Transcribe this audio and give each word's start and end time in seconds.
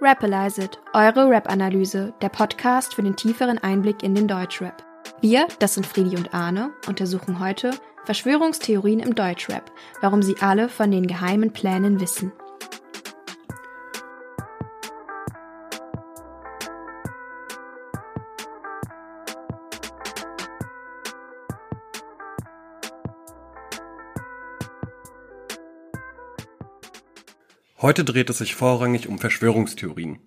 Rapalize 0.00 0.62
It, 0.62 0.78
eure 0.94 1.28
Rap-Analyse, 1.28 2.14
der 2.22 2.28
Podcast 2.28 2.94
für 2.94 3.02
den 3.02 3.16
tieferen 3.16 3.58
Einblick 3.58 4.04
in 4.04 4.14
den 4.14 4.28
Deutschrap. 4.28 4.84
Wir, 5.20 5.48
das 5.58 5.74
sind 5.74 5.86
Friedi 5.86 6.14
und 6.14 6.32
Arne, 6.32 6.70
untersuchen 6.86 7.40
heute 7.40 7.72
Verschwörungstheorien 8.04 9.00
im 9.00 9.16
Deutschrap, 9.16 9.72
warum 10.00 10.22
sie 10.22 10.36
alle 10.40 10.68
von 10.68 10.92
den 10.92 11.08
geheimen 11.08 11.52
Plänen 11.52 12.00
wissen. 12.00 12.30
Heute 27.80 28.02
dreht 28.02 28.28
es 28.28 28.38
sich 28.38 28.56
vorrangig 28.56 29.08
um 29.08 29.20
Verschwörungstheorien. 29.20 30.18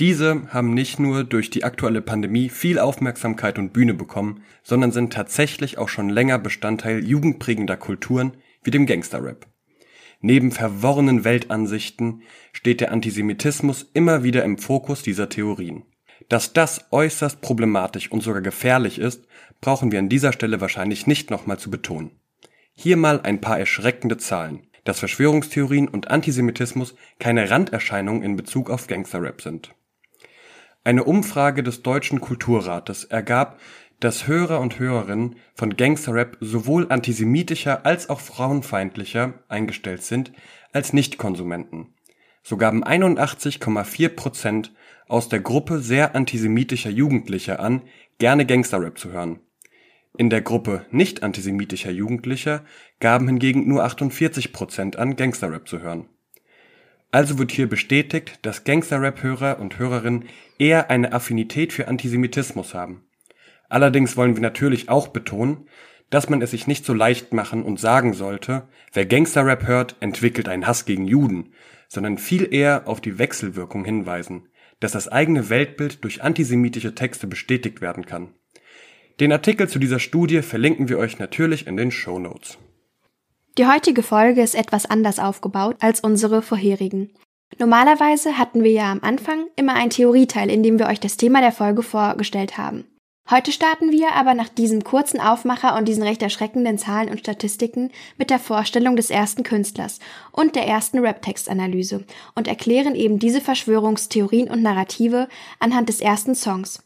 Diese 0.00 0.52
haben 0.52 0.74
nicht 0.74 0.98
nur 0.98 1.24
durch 1.24 1.48
die 1.48 1.64
aktuelle 1.64 2.02
Pandemie 2.02 2.50
viel 2.50 2.78
Aufmerksamkeit 2.78 3.58
und 3.58 3.72
Bühne 3.72 3.94
bekommen, 3.94 4.42
sondern 4.62 4.92
sind 4.92 5.10
tatsächlich 5.10 5.78
auch 5.78 5.88
schon 5.88 6.10
länger 6.10 6.38
Bestandteil 6.38 7.02
jugendprägender 7.02 7.78
Kulturen 7.78 8.36
wie 8.62 8.70
dem 8.70 8.84
Gangsterrap. 8.84 9.46
Neben 10.20 10.52
verworrenen 10.52 11.24
Weltansichten 11.24 12.20
steht 12.52 12.82
der 12.82 12.92
Antisemitismus 12.92 13.88
immer 13.94 14.22
wieder 14.22 14.44
im 14.44 14.58
Fokus 14.58 15.02
dieser 15.02 15.30
Theorien. 15.30 15.84
Dass 16.28 16.52
das 16.52 16.84
äußerst 16.90 17.40
problematisch 17.40 18.12
und 18.12 18.22
sogar 18.22 18.42
gefährlich 18.42 18.98
ist, 18.98 19.26
brauchen 19.62 19.90
wir 19.90 20.00
an 20.00 20.10
dieser 20.10 20.34
Stelle 20.34 20.60
wahrscheinlich 20.60 21.06
nicht 21.06 21.30
nochmal 21.30 21.58
zu 21.58 21.70
betonen. 21.70 22.10
Hier 22.74 22.98
mal 22.98 23.22
ein 23.22 23.40
paar 23.40 23.58
erschreckende 23.58 24.18
Zahlen 24.18 24.66
dass 24.84 24.98
Verschwörungstheorien 24.98 25.88
und 25.88 26.10
Antisemitismus 26.10 26.94
keine 27.18 27.50
Randerscheinung 27.50 28.22
in 28.22 28.36
Bezug 28.36 28.70
auf 28.70 28.86
Gangsterrap 28.86 29.40
sind. 29.40 29.74
Eine 30.84 31.04
Umfrage 31.04 31.62
des 31.62 31.82
Deutschen 31.82 32.20
Kulturrates 32.20 33.04
ergab, 33.04 33.58
dass 34.00 34.26
Hörer 34.26 34.60
und 34.60 34.78
Hörerinnen 34.78 35.36
von 35.54 35.76
Gangsterrap 35.76 36.36
sowohl 36.40 36.90
antisemitischer 36.90 37.86
als 37.86 38.10
auch 38.10 38.20
frauenfeindlicher 38.20 39.34
eingestellt 39.48 40.02
sind 40.02 40.32
als 40.72 40.92
Nichtkonsumenten. 40.92 41.94
So 42.42 42.58
gaben 42.58 42.84
81,4 42.84 44.08
Prozent 44.10 44.74
aus 45.08 45.30
der 45.30 45.40
Gruppe 45.40 45.78
sehr 45.78 46.14
antisemitischer 46.14 46.90
Jugendlicher 46.90 47.60
an, 47.60 47.82
gerne 48.18 48.44
Gangsterrap 48.44 48.98
zu 48.98 49.12
hören 49.12 49.40
in 50.16 50.30
der 50.30 50.42
Gruppe 50.42 50.86
nicht-antisemitischer 50.90 51.90
Jugendlicher 51.90 52.64
gaben 53.00 53.26
hingegen 53.26 53.66
nur 53.66 53.84
48 53.84 54.52
Prozent 54.52 54.96
an, 54.96 55.16
Gangsterrap 55.16 55.68
zu 55.68 55.80
hören. 55.80 56.08
Also 57.10 57.38
wird 57.38 57.50
hier 57.50 57.68
bestätigt, 57.68 58.38
dass 58.42 58.64
Gangsterrap-Hörer 58.64 59.58
und 59.58 59.78
Hörerinnen 59.78 60.26
eher 60.58 60.90
eine 60.90 61.12
Affinität 61.12 61.72
für 61.72 61.88
Antisemitismus 61.88 62.74
haben. 62.74 63.04
Allerdings 63.68 64.16
wollen 64.16 64.36
wir 64.36 64.42
natürlich 64.42 64.88
auch 64.88 65.08
betonen, 65.08 65.68
dass 66.10 66.28
man 66.28 66.42
es 66.42 66.52
sich 66.52 66.66
nicht 66.68 66.84
so 66.84 66.94
leicht 66.94 67.32
machen 67.32 67.64
und 67.64 67.80
sagen 67.80 68.14
sollte, 68.14 68.68
wer 68.92 69.06
Gangsterrap 69.06 69.66
hört, 69.66 69.96
entwickelt 69.98 70.48
einen 70.48 70.66
Hass 70.66 70.84
gegen 70.84 71.06
Juden, 71.06 71.52
sondern 71.88 72.18
viel 72.18 72.52
eher 72.52 72.86
auf 72.86 73.00
die 73.00 73.18
Wechselwirkung 73.18 73.84
hinweisen, 73.84 74.48
dass 74.78 74.92
das 74.92 75.08
eigene 75.08 75.50
Weltbild 75.50 76.04
durch 76.04 76.22
antisemitische 76.22 76.94
Texte 76.94 77.26
bestätigt 77.26 77.80
werden 77.80 78.06
kann 78.06 78.34
den 79.20 79.32
Artikel 79.32 79.68
zu 79.68 79.78
dieser 79.78 80.00
Studie 80.00 80.42
verlinken 80.42 80.88
wir 80.88 80.98
euch 80.98 81.18
natürlich 81.18 81.66
in 81.66 81.76
den 81.76 81.90
Show 81.90 82.18
Notes. 82.18 82.58
Die 83.56 83.66
heutige 83.66 84.02
Folge 84.02 84.42
ist 84.42 84.56
etwas 84.56 84.86
anders 84.86 85.20
aufgebaut 85.20 85.76
als 85.78 86.00
unsere 86.00 86.42
vorherigen. 86.42 87.12
Normalerweise 87.58 88.36
hatten 88.36 88.64
wir 88.64 88.72
ja 88.72 88.90
am 88.90 89.00
Anfang 89.02 89.46
immer 89.54 89.74
einen 89.74 89.90
Theorieteil, 89.90 90.50
in 90.50 90.64
dem 90.64 90.80
wir 90.80 90.86
euch 90.86 90.98
das 90.98 91.16
Thema 91.16 91.40
der 91.40 91.52
Folge 91.52 91.84
vorgestellt 91.84 92.58
haben. 92.58 92.84
Heute 93.30 93.52
starten 93.52 93.90
wir 93.90 94.12
aber 94.12 94.34
nach 94.34 94.50
diesem 94.50 94.84
kurzen 94.84 95.18
Aufmacher 95.18 95.78
und 95.78 95.86
diesen 95.86 96.02
recht 96.02 96.20
erschreckenden 96.20 96.76
Zahlen 96.76 97.08
und 97.08 97.20
Statistiken 97.20 97.90
mit 98.18 98.28
der 98.28 98.38
Vorstellung 98.38 98.96
des 98.96 99.08
ersten 99.08 99.44
Künstlers 99.44 99.98
und 100.30 100.56
der 100.56 100.66
ersten 100.66 100.98
Rap-Textanalyse 100.98 102.04
und 102.34 102.48
erklären 102.48 102.94
eben 102.94 103.18
diese 103.18 103.40
Verschwörungstheorien 103.40 104.50
und 104.50 104.60
Narrative 104.60 105.28
anhand 105.58 105.88
des 105.88 106.00
ersten 106.02 106.34
Songs. 106.34 106.82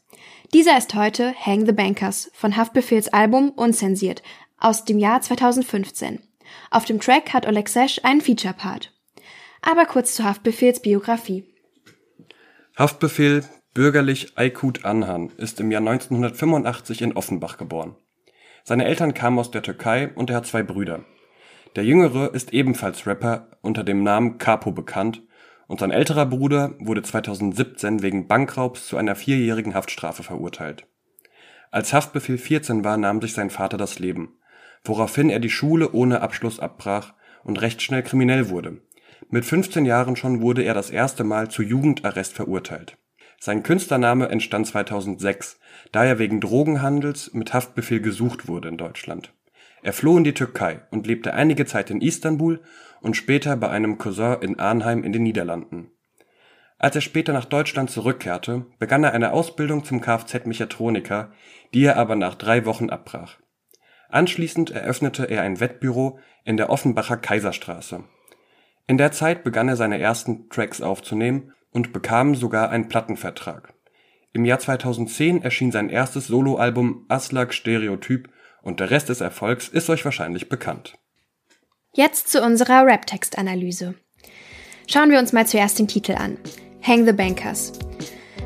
Dieser 0.54 0.78
ist 0.78 0.94
heute 0.94 1.34
Hang 1.44 1.66
the 1.66 1.72
Bankers 1.72 2.30
von 2.32 2.56
Haftbefehls 2.56 3.12
Album 3.12 3.50
Unzensiert 3.50 4.22
aus 4.58 4.86
dem 4.86 4.98
Jahr 4.98 5.20
2015. 5.20 6.20
Auf 6.70 6.86
dem 6.86 7.00
Track 7.00 7.34
hat 7.34 7.46
Oleg 7.46 7.68
Sesh 7.68 8.00
einen 8.02 8.22
Feature-Part. 8.22 8.94
Aber 9.60 9.84
kurz 9.84 10.14
zu 10.14 10.24
Haftbefehls 10.24 10.80
Biografie. 10.80 11.44
Haftbefehl, 12.78 13.44
bürgerlich 13.74 14.38
Aykut 14.38 14.86
Anhan, 14.86 15.32
ist 15.36 15.60
im 15.60 15.70
Jahr 15.70 15.82
1985 15.82 17.02
in 17.02 17.12
Offenbach 17.14 17.58
geboren. 17.58 17.96
Seine 18.64 18.86
Eltern 18.86 19.12
kamen 19.12 19.38
aus 19.38 19.50
der 19.50 19.62
Türkei 19.62 20.08
und 20.14 20.30
er 20.30 20.36
hat 20.36 20.46
zwei 20.46 20.62
Brüder. 20.62 21.04
Der 21.76 21.84
jüngere 21.84 22.34
ist 22.34 22.54
ebenfalls 22.54 23.06
Rapper 23.06 23.50
unter 23.60 23.84
dem 23.84 24.02
Namen 24.02 24.38
Capo 24.38 24.72
bekannt 24.72 25.20
und 25.68 25.78
sein 25.78 25.92
älterer 25.92 26.26
Bruder 26.26 26.74
wurde 26.80 27.02
2017 27.02 28.02
wegen 28.02 28.26
Bankraubs 28.26 28.88
zu 28.88 28.96
einer 28.96 29.14
vierjährigen 29.14 29.74
Haftstrafe 29.74 30.24
verurteilt. 30.24 30.86
Als 31.70 31.92
Haftbefehl 31.92 32.38
14 32.38 32.82
war, 32.82 32.96
nahm 32.96 33.20
sich 33.20 33.34
sein 33.34 33.50
Vater 33.50 33.76
das 33.76 33.98
Leben, 33.98 34.38
woraufhin 34.82 35.30
er 35.30 35.38
die 35.38 35.50
Schule 35.50 35.92
ohne 35.92 36.22
Abschluss 36.22 36.58
abbrach 36.58 37.12
und 37.44 37.60
recht 37.60 37.82
schnell 37.82 38.02
kriminell 38.02 38.48
wurde. 38.48 38.80
Mit 39.28 39.44
15 39.44 39.84
Jahren 39.84 40.16
schon 40.16 40.40
wurde 40.40 40.62
er 40.62 40.74
das 40.74 40.90
erste 40.90 41.22
Mal 41.22 41.50
zu 41.50 41.62
Jugendarrest 41.62 42.32
verurteilt. 42.32 42.96
Sein 43.38 43.62
Künstlername 43.62 44.28
entstand 44.30 44.66
2006, 44.66 45.60
da 45.92 46.04
er 46.04 46.18
wegen 46.18 46.40
Drogenhandels 46.40 47.34
mit 47.34 47.52
Haftbefehl 47.52 48.00
gesucht 48.00 48.48
wurde 48.48 48.68
in 48.68 48.78
Deutschland. 48.78 49.32
Er 49.82 49.92
floh 49.92 50.16
in 50.18 50.24
die 50.24 50.34
Türkei 50.34 50.80
und 50.90 51.06
lebte 51.06 51.34
einige 51.34 51.66
Zeit 51.66 51.90
in 51.90 52.00
Istanbul 52.00 52.60
und 53.00 53.16
später 53.16 53.56
bei 53.56 53.68
einem 53.68 53.98
Cousin 53.98 54.36
in 54.40 54.58
Arnheim 54.58 55.04
in 55.04 55.12
den 55.12 55.22
Niederlanden. 55.22 55.90
Als 56.78 56.94
er 56.94 57.00
später 57.00 57.32
nach 57.32 57.44
Deutschland 57.44 57.90
zurückkehrte, 57.90 58.66
begann 58.78 59.02
er 59.02 59.12
eine 59.12 59.32
Ausbildung 59.32 59.84
zum 59.84 60.00
Kfz-Mechatroniker, 60.00 61.32
die 61.74 61.84
er 61.84 61.96
aber 61.96 62.14
nach 62.14 62.36
drei 62.36 62.64
Wochen 62.66 62.88
abbrach. 62.90 63.38
Anschließend 64.08 64.70
eröffnete 64.70 65.24
er 65.24 65.42
ein 65.42 65.60
Wettbüro 65.60 66.18
in 66.44 66.56
der 66.56 66.70
Offenbacher 66.70 67.16
Kaiserstraße. 67.16 68.04
In 68.86 68.96
der 68.96 69.12
Zeit 69.12 69.44
begann 69.44 69.68
er 69.68 69.76
seine 69.76 69.98
ersten 69.98 70.48
Tracks 70.48 70.80
aufzunehmen 70.80 71.52
und 71.72 71.92
bekam 71.92 72.34
sogar 72.34 72.70
einen 72.70 72.88
Plattenvertrag. 72.88 73.74
Im 74.32 74.44
Jahr 74.44 74.58
2010 74.58 75.42
erschien 75.42 75.72
sein 75.72 75.90
erstes 75.90 76.28
Soloalbum 76.28 77.04
Aslak 77.08 77.52
Stereotyp 77.52 78.30
und 78.62 78.80
der 78.80 78.90
Rest 78.90 79.08
des 79.08 79.20
Erfolgs 79.20 79.68
ist 79.68 79.90
euch 79.90 80.04
wahrscheinlich 80.04 80.48
bekannt. 80.48 80.98
Jetzt 81.94 82.28
zu 82.28 82.42
unserer 82.42 82.84
Rap-Text-Analyse. 82.84 83.94
Schauen 84.86 85.10
wir 85.10 85.18
uns 85.18 85.32
mal 85.32 85.46
zuerst 85.46 85.78
den 85.78 85.88
Titel 85.88 86.12
an. 86.12 86.36
Hang 86.82 87.06
the 87.06 87.12
Bankers. 87.12 87.72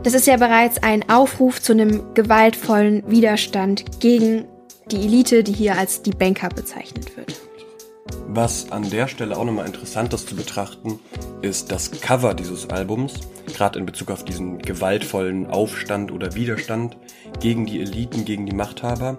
Das 0.05 0.15
ist 0.15 0.27
ja 0.27 0.37
bereits 0.37 0.83
ein 0.83 1.09
Aufruf 1.11 1.61
zu 1.61 1.73
einem 1.73 2.15
gewaltvollen 2.15 3.03
Widerstand 3.11 4.01
gegen 4.01 4.47
die 4.91 5.05
Elite, 5.05 5.43
die 5.43 5.53
hier 5.53 5.77
als 5.77 6.03
die 6.03 6.13
Banker 6.13 6.49
bezeichnet 6.49 7.17
wird. 7.17 7.41
Was 8.29 8.71
an 8.71 8.89
der 8.89 9.09
Stelle 9.09 9.37
auch 9.37 9.45
nochmal 9.45 9.67
interessant 9.67 10.15
ist 10.15 10.29
zu 10.29 10.37
betrachten, 10.37 11.01
ist 11.43 11.71
das 11.73 11.91
Cover 12.01 12.35
dieses 12.35 12.71
Albums, 12.71 13.15
gerade 13.47 13.79
in 13.79 13.87
Bezug 13.87 14.11
auf 14.11 14.25
diesen 14.25 14.59
gewaltvollen 14.59 15.49
Aufstand 15.49 16.13
oder 16.13 16.35
Widerstand 16.35 16.97
gegen 17.41 17.67
die 17.67 17.81
Eliten, 17.81 18.25
gegen 18.25 18.47
die 18.47 18.55
Machthaber. 18.55 19.19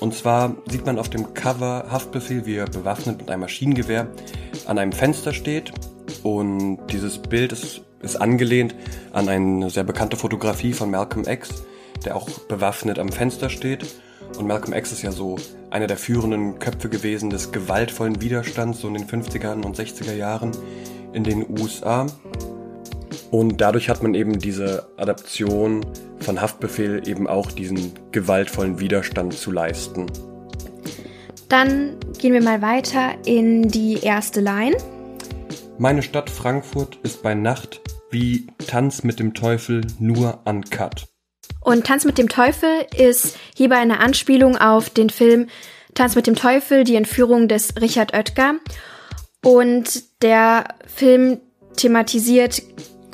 Und 0.00 0.14
zwar 0.14 0.54
sieht 0.68 0.86
man 0.86 0.98
auf 0.98 1.08
dem 1.08 1.34
Cover 1.34 1.86
Haftbefehl, 1.90 2.46
wie 2.46 2.56
er 2.56 2.66
bewaffnet 2.66 3.18
mit 3.18 3.30
einem 3.30 3.40
Maschinengewehr 3.40 4.08
an 4.66 4.78
einem 4.78 4.92
Fenster 4.92 5.32
steht. 5.32 5.72
Und 6.22 6.78
dieses 6.90 7.18
Bild 7.18 7.52
ist, 7.52 7.82
ist 8.00 8.16
angelehnt 8.16 8.74
an 9.12 9.28
eine 9.28 9.70
sehr 9.70 9.84
bekannte 9.84 10.16
Fotografie 10.16 10.72
von 10.72 10.90
Malcolm 10.90 11.26
X, 11.26 11.64
der 12.04 12.16
auch 12.16 12.28
bewaffnet 12.28 12.98
am 12.98 13.10
Fenster 13.10 13.50
steht. 13.50 13.86
Und 14.38 14.46
Malcolm 14.46 14.72
X 14.72 14.92
ist 14.92 15.02
ja 15.02 15.12
so 15.12 15.36
einer 15.70 15.86
der 15.86 15.96
führenden 15.96 16.58
Köpfe 16.58 16.88
gewesen 16.88 17.30
des 17.30 17.52
gewaltvollen 17.52 18.20
Widerstands 18.20 18.80
so 18.80 18.88
in 18.88 18.94
den 18.94 19.06
50er 19.06 19.62
und 19.64 19.78
60er 19.78 20.14
Jahren 20.14 20.52
in 21.12 21.24
den 21.24 21.46
USA. 21.48 22.06
Und 23.34 23.60
dadurch 23.60 23.88
hat 23.88 24.00
man 24.00 24.14
eben 24.14 24.38
diese 24.38 24.86
Adaption 24.96 25.84
von 26.20 26.40
Haftbefehl 26.40 27.02
eben 27.08 27.26
auch 27.26 27.50
diesen 27.50 27.92
gewaltvollen 28.12 28.78
Widerstand 28.78 29.32
zu 29.32 29.50
leisten. 29.50 30.06
Dann 31.48 31.96
gehen 32.16 32.32
wir 32.32 32.44
mal 32.44 32.62
weiter 32.62 33.14
in 33.26 33.66
die 33.66 33.98
erste 34.00 34.40
Line. 34.40 34.76
Meine 35.78 36.04
Stadt 36.04 36.30
Frankfurt 36.30 37.00
ist 37.02 37.24
bei 37.24 37.34
Nacht 37.34 37.80
wie 38.08 38.46
Tanz 38.68 39.02
mit 39.02 39.18
dem 39.18 39.34
Teufel 39.34 39.80
nur 39.98 40.38
uncut. 40.44 41.08
Und 41.60 41.88
Tanz 41.88 42.04
mit 42.04 42.18
dem 42.18 42.28
Teufel 42.28 42.86
ist 42.96 43.36
hierbei 43.56 43.78
eine 43.78 43.98
Anspielung 43.98 44.56
auf 44.56 44.90
den 44.90 45.10
Film 45.10 45.48
Tanz 45.94 46.14
mit 46.14 46.28
dem 46.28 46.36
Teufel, 46.36 46.84
die 46.84 46.94
Entführung 46.94 47.48
des 47.48 47.74
Richard 47.80 48.14
Oetker. 48.14 48.60
Und 49.42 50.04
der 50.22 50.68
Film 50.86 51.40
thematisiert 51.76 52.62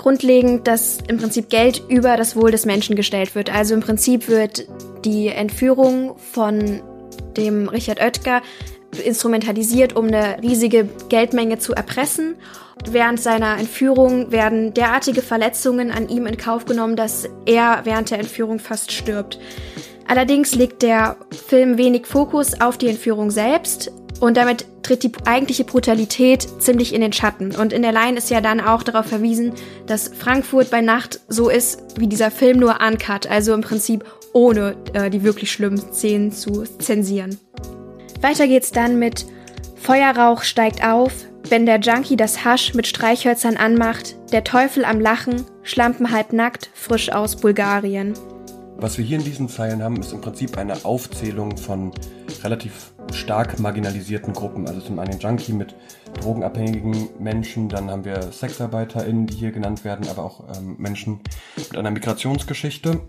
grundlegend, 0.01 0.67
dass 0.67 0.99
im 1.09 1.19
Prinzip 1.19 1.51
Geld 1.51 1.83
über 1.89 2.17
das 2.17 2.35
Wohl 2.35 2.51
des 2.51 2.65
Menschen 2.65 2.97
gestellt 2.97 3.35
wird. 3.35 3.53
Also 3.55 3.75
im 3.75 3.81
Prinzip 3.81 4.29
wird 4.29 4.67
die 5.05 5.29
Entführung 5.29 6.17
von 6.19 6.81
dem 7.37 7.69
Richard 7.69 8.01
Oetker 8.01 8.43
instrumentalisiert, 9.05 9.95
um 9.95 10.07
eine 10.07 10.43
riesige 10.43 10.89
Geldmenge 11.09 11.59
zu 11.59 11.75
erpressen. 11.75 12.37
Während 12.91 13.21
seiner 13.21 13.59
Entführung 13.59 14.33
werden 14.33 14.73
derartige 14.73 15.21
Verletzungen 15.21 15.91
an 15.91 16.09
ihm 16.09 16.27
in 16.27 16.39
Kauf 16.39 16.65
genommen, 16.65 16.97
dass 16.97 17.29
er 17.45 17.81
während 17.85 18.11
der 18.11 18.21
Entführung 18.21 18.59
fast 18.59 18.91
stirbt. 18.91 19.39
Allerdings 20.07 20.55
legt 20.55 20.83
der 20.83 21.17
Film 21.47 21.79
wenig 21.79 22.07
Fokus 22.07 22.61
auf 22.61 22.79
die 22.79 22.89
Entführung 22.89 23.31
selbst 23.31 23.93
und 24.21 24.37
damit 24.37 24.67
tritt 24.83 25.03
die 25.03 25.13
eigentliche 25.25 25.65
Brutalität 25.65 26.47
ziemlich 26.61 26.95
in 26.95 27.01
den 27.01 27.13
Schatten. 27.13 27.57
Und 27.57 27.73
in 27.73 27.83
der 27.83 27.93
Line 27.93 28.19
ist 28.19 28.31
ja 28.31 28.41
dann 28.41 28.61
auch 28.61 28.83
darauf 28.83 29.07
verwiesen, 29.07 29.53
dass 29.87 30.09
Frankfurt 30.09 30.71
bei 30.71 30.81
Nacht 30.81 31.21
so 31.29 31.49
ist 31.49 31.99
wie 31.99 32.07
dieser 32.07 32.31
Film 32.31 32.59
nur 32.59 32.79
uncut, 32.81 33.27
also 33.27 33.55
im 33.55 33.63
Prinzip 33.63 34.05
ohne 34.33 34.77
äh, 34.93 35.11
die 35.11 35.23
wirklich 35.23 35.51
schlimmen 35.51 35.79
Szenen 35.79 36.33
zu 36.33 36.65
zensieren. 36.79 37.39
Weiter 38.21 38.47
geht's 38.47 38.71
dann 38.71 38.99
mit 38.99 39.27
Feuerrauch 39.77 40.43
steigt 40.43 40.85
auf, 40.85 41.13
wenn 41.49 41.65
der 41.65 41.81
Junkie 41.81 42.17
das 42.17 42.45
Hasch 42.45 42.75
mit 42.75 42.87
Streichhölzern 42.87 43.57
anmacht, 43.57 44.15
der 44.31 44.45
Teufel 44.45 44.85
am 44.85 45.01
Lachen, 45.01 45.47
Schlampen 45.63 46.11
halb 46.11 46.33
nackt, 46.33 46.71
frisch 46.75 47.11
aus 47.11 47.37
Bulgarien. 47.37 48.15
Was 48.77 48.99
wir 48.99 49.05
hier 49.05 49.19
in 49.19 49.25
diesen 49.25 49.49
Zeilen 49.49 49.83
haben, 49.83 50.01
ist 50.01 50.13
im 50.13 50.21
Prinzip 50.21 50.57
eine 50.59 50.85
Aufzählung 50.85 51.57
von 51.57 51.93
relativ 52.45 52.93
stark 53.13 53.59
marginalisierten 53.59 54.33
Gruppen. 54.33 54.67
Also 54.67 54.81
zum 54.81 54.99
einen 54.99 55.19
Junkie 55.19 55.53
mit 55.53 55.75
drogenabhängigen 56.21 57.11
Menschen, 57.19 57.69
dann 57.69 57.91
haben 57.91 58.05
wir 58.05 58.33
SexarbeiterInnen, 58.33 59.27
die 59.27 59.35
hier 59.37 59.53
genannt 59.53 59.85
werden, 59.85 60.09
aber 60.09 60.25
auch 60.25 60.57
ähm, 60.57 60.77
Menschen 60.79 61.21
mit 61.57 61.77
einer 61.77 61.91
Migrationsgeschichte. 61.91 63.01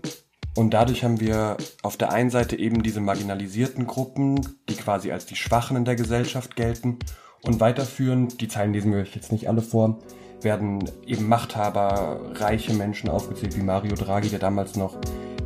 Und 0.54 0.74
dadurch 0.74 1.02
haben 1.02 1.20
wir 1.20 1.56
auf 1.82 1.96
der 1.96 2.12
einen 2.12 2.30
Seite 2.30 2.58
eben 2.58 2.82
diese 2.82 3.00
marginalisierten 3.00 3.86
Gruppen, 3.86 4.40
die 4.68 4.74
quasi 4.74 5.10
als 5.10 5.24
die 5.24 5.36
Schwachen 5.36 5.76
in 5.76 5.84
der 5.84 5.96
Gesellschaft 5.96 6.56
gelten. 6.56 6.98
Und 7.42 7.60
weiterführend, 7.60 8.40
die 8.40 8.48
Zeilen 8.48 8.72
lesen 8.72 8.92
wir 8.92 9.00
euch 9.00 9.14
jetzt 9.14 9.32
nicht 9.32 9.48
alle 9.48 9.62
vor, 9.62 9.98
werden 10.42 10.90
eben 11.06 11.28
Machthaber, 11.28 12.20
reiche 12.34 12.74
Menschen 12.74 13.08
aufgezählt, 13.08 13.56
wie 13.56 13.62
Mario 13.62 13.94
Draghi, 13.94 14.28
der 14.28 14.38
damals 14.38 14.76
noch 14.76 14.96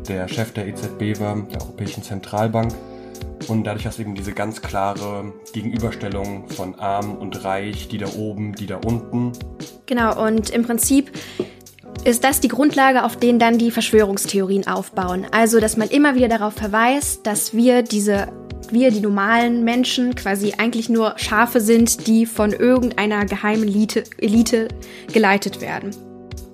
der 0.08 0.28
Chef 0.28 0.52
der 0.52 0.66
EZB 0.66 1.20
war, 1.20 1.36
der 1.42 1.62
Europäischen 1.62 2.02
Zentralbank. 2.02 2.72
Und 3.48 3.64
dadurch 3.64 3.86
hast 3.86 3.98
du 3.98 4.02
eben 4.02 4.14
diese 4.14 4.32
ganz 4.32 4.60
klare 4.60 5.32
Gegenüberstellung 5.52 6.48
von 6.48 6.74
arm 6.76 7.16
und 7.16 7.44
reich, 7.44 7.88
die 7.88 7.98
da 7.98 8.08
oben, 8.16 8.54
die 8.54 8.66
da 8.66 8.76
unten. 8.76 9.32
Genau, 9.86 10.24
und 10.24 10.50
im 10.50 10.64
Prinzip 10.64 11.10
ist 12.04 12.24
das 12.24 12.40
die 12.40 12.48
Grundlage, 12.48 13.04
auf 13.04 13.16
denen 13.16 13.38
dann 13.38 13.58
die 13.58 13.70
Verschwörungstheorien 13.70 14.66
aufbauen. 14.66 15.26
Also, 15.30 15.60
dass 15.60 15.76
man 15.76 15.88
immer 15.88 16.14
wieder 16.14 16.28
darauf 16.28 16.54
verweist, 16.54 17.26
dass 17.26 17.54
wir 17.54 17.82
diese 17.82 18.28
wir, 18.72 18.90
die 18.90 19.00
normalen 19.00 19.62
Menschen, 19.62 20.16
quasi 20.16 20.54
eigentlich 20.58 20.88
nur 20.88 21.14
Schafe 21.18 21.60
sind, 21.60 22.08
die 22.08 22.26
von 22.26 22.52
irgendeiner 22.52 23.24
geheimen 23.24 23.68
Elite, 23.68 24.02
Elite 24.18 24.66
geleitet 25.12 25.60
werden. 25.60 25.90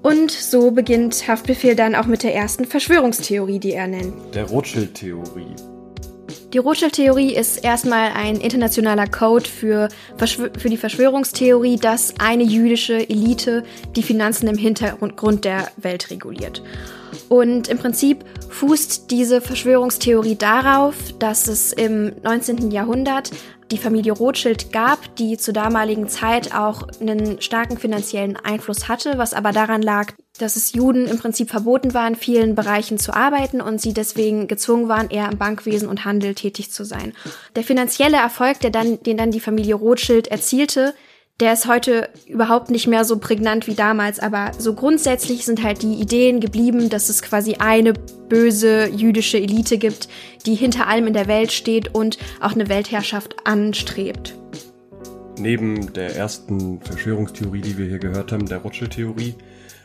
Und 0.02 0.30
so 0.30 0.72
beginnt 0.72 1.26
Haftbefehl 1.26 1.76
dann 1.76 1.94
auch 1.94 2.06
mit 2.06 2.22
der 2.22 2.34
ersten 2.34 2.66
Verschwörungstheorie, 2.66 3.60
die 3.60 3.72
er 3.72 3.86
nennt. 3.86 4.34
Der 4.34 4.44
Rothschild-Theorie. 4.44 5.71
Die 6.52 6.58
Rothschild-Theorie 6.58 7.34
ist 7.34 7.64
erstmal 7.64 8.12
ein 8.12 8.37
internationaler 8.37 9.06
Code 9.06 9.49
für, 9.49 9.88
für 10.19 10.69
die 10.69 10.76
Verschwörungstheorie, 10.76 11.76
dass 11.76 12.14
eine 12.19 12.43
jüdische 12.43 13.08
Elite 13.08 13.64
die 13.96 14.02
Finanzen 14.02 14.49
im 14.49 14.58
Hintergrund 14.58 15.46
der 15.46 15.70
Welt 15.78 16.10
reguliert. 16.10 16.62
Und 17.31 17.69
im 17.69 17.78
Prinzip 17.78 18.25
fußt 18.50 19.10
diese 19.10 19.40
Verschwörungstheorie 19.40 20.37
darauf, 20.37 20.94
dass 21.19 21.49
es 21.49 21.72
im 21.72 22.12
19. 22.22 22.70
Jahrhundert 22.70 23.31
die 23.70 23.78
Familie 23.78 24.12
Rothschild 24.12 24.72
gab, 24.72 25.16
die 25.16 25.38
zur 25.38 25.54
damaligen 25.54 26.08
Zeit 26.08 26.54
auch 26.54 26.87
einen 27.00 27.40
starken 27.40 27.78
finanziellen 27.78 28.37
Einfluss 28.37 28.88
hatte, 28.88 29.16
was 29.16 29.32
aber 29.32 29.52
daran 29.52 29.81
lag, 29.81 30.12
dass 30.42 30.56
es 30.56 30.72
Juden 30.72 31.06
im 31.06 31.18
Prinzip 31.18 31.50
verboten 31.50 31.94
war, 31.94 32.06
in 32.08 32.16
vielen 32.16 32.54
Bereichen 32.54 32.98
zu 32.98 33.14
arbeiten 33.14 33.60
und 33.60 33.80
sie 33.80 33.94
deswegen 33.94 34.48
gezwungen 34.48 34.88
waren, 34.88 35.08
eher 35.08 35.30
im 35.30 35.38
Bankwesen 35.38 35.88
und 35.88 36.04
Handel 36.04 36.34
tätig 36.34 36.72
zu 36.72 36.84
sein. 36.84 37.12
Der 37.54 37.62
finanzielle 37.62 38.16
Erfolg, 38.16 38.58
der 38.60 38.70
dann, 38.70 39.00
den 39.02 39.16
dann 39.16 39.30
die 39.30 39.40
Familie 39.40 39.76
Rothschild 39.76 40.28
erzielte, 40.28 40.94
der 41.40 41.52
ist 41.52 41.66
heute 41.66 42.08
überhaupt 42.26 42.70
nicht 42.70 42.86
mehr 42.86 43.04
so 43.04 43.18
prägnant 43.18 43.66
wie 43.66 43.74
damals, 43.74 44.20
aber 44.20 44.52
so 44.58 44.74
grundsätzlich 44.74 45.44
sind 45.44 45.62
halt 45.62 45.82
die 45.82 45.94
Ideen 45.94 46.40
geblieben, 46.40 46.88
dass 46.88 47.08
es 47.08 47.22
quasi 47.22 47.54
eine 47.54 47.94
böse 47.94 48.88
jüdische 48.88 49.38
Elite 49.38 49.78
gibt, 49.78 50.08
die 50.46 50.54
hinter 50.54 50.88
allem 50.88 51.06
in 51.06 51.14
der 51.14 51.28
Welt 51.28 51.52
steht 51.52 51.94
und 51.94 52.18
auch 52.40 52.52
eine 52.52 52.68
Weltherrschaft 52.68 53.36
anstrebt. 53.44 54.36
Neben 55.38 55.92
der 55.94 56.14
ersten 56.14 56.80
Verschwörungstheorie, 56.80 57.62
die 57.62 57.78
wir 57.78 57.86
hier 57.86 57.98
gehört 57.98 58.32
haben, 58.32 58.46
der 58.46 58.58
Rothschild-Theorie, 58.58 59.34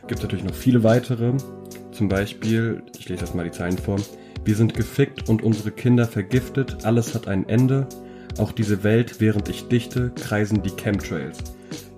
gibt 0.08 0.20
es 0.20 0.24
natürlich 0.24 0.46
noch 0.46 0.56
viele 0.56 0.84
weitere. 0.84 1.34
Zum 1.92 2.08
Beispiel, 2.08 2.82
ich 2.98 3.10
lese 3.10 3.26
jetzt 3.26 3.36
mal 3.36 3.44
die 3.44 3.52
Zeilen 3.52 3.78
vor. 3.78 3.98
Wir 4.46 4.56
sind 4.56 4.74
gefickt 4.74 5.28
und 5.28 5.44
unsere 5.44 5.72
Kinder 5.72 6.08
vergiftet, 6.08 6.86
alles 6.86 7.14
hat 7.14 7.28
ein 7.28 7.48
Ende. 7.50 7.88
Auch 8.38 8.52
diese 8.52 8.84
Welt, 8.84 9.20
während 9.20 9.50
ich 9.50 9.68
dichte, 9.68 10.12
kreisen 10.12 10.62
die 10.62 10.70
Chemtrails. 10.70 11.40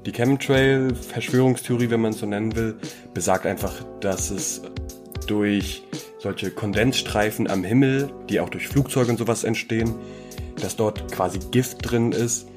Die 0.06 0.12
Chemtrail-Verschwörungstheorie, 0.12 1.90
wenn 1.92 2.02
man 2.02 2.14
es 2.14 2.20
so 2.20 2.26
nennen 2.26 2.56
will, 2.56 2.78
besagt 3.14 3.46
einfach, 3.46 3.74
dass 4.00 4.32
es 4.32 4.62
durch 5.28 5.84
solche 6.18 6.50
Kondensstreifen 6.50 7.50
am 7.50 7.64
Himmel, 7.64 8.10
die 8.30 8.40
auch 8.40 8.50
durch 8.50 8.68
Flugzeuge 8.68 9.12
und 9.12 9.18
sowas 9.18 9.44
entstehen, 9.44 9.94
dass 10.60 10.76
dort 10.76 11.12
quasi 11.12 11.40
Gift 11.52 11.78
drin 11.82 12.12
ist. 12.12 12.48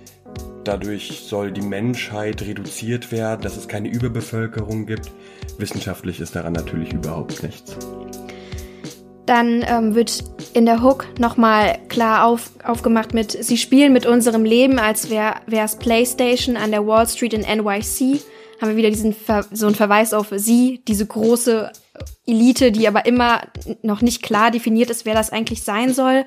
Dadurch 0.64 1.22
soll 1.26 1.50
die 1.50 1.62
Menschheit 1.62 2.42
reduziert 2.42 3.10
werden, 3.10 3.42
dass 3.42 3.56
es 3.56 3.66
keine 3.66 3.88
Überbevölkerung 3.88 4.86
gibt. 4.86 5.10
Wissenschaftlich 5.58 6.20
ist 6.20 6.36
daran 6.36 6.52
natürlich 6.52 6.92
überhaupt 6.92 7.42
nichts. 7.42 7.76
Dann 9.26 9.64
ähm, 9.66 9.94
wird 9.94 10.22
in 10.52 10.66
der 10.66 10.82
Hook 10.82 11.06
nochmal 11.18 11.78
klar 11.88 12.26
auf, 12.26 12.50
aufgemacht 12.64 13.14
mit, 13.14 13.32
sie 13.32 13.56
spielen 13.56 13.92
mit 13.92 14.06
unserem 14.06 14.44
Leben, 14.44 14.78
als 14.78 15.10
wäre 15.10 15.40
es 15.48 15.76
PlayStation 15.76 16.56
an 16.56 16.70
der 16.70 16.86
Wall 16.86 17.08
Street 17.08 17.34
in 17.34 17.40
NYC. 17.40 18.20
Haben 18.60 18.70
wir 18.70 18.76
wieder 18.76 18.90
diesen 18.90 19.12
Ver 19.12 19.44
so 19.50 19.66
einen 19.66 19.74
Verweis 19.74 20.12
auf 20.12 20.28
sie, 20.36 20.82
diese 20.86 21.06
große 21.06 21.72
Elite, 22.26 22.70
die 22.70 22.86
aber 22.86 23.06
immer 23.06 23.42
noch 23.82 24.02
nicht 24.02 24.22
klar 24.22 24.50
definiert 24.50 24.90
ist, 24.90 25.06
wer 25.06 25.14
das 25.14 25.30
eigentlich 25.30 25.62
sein 25.62 25.92
soll. 25.92 26.24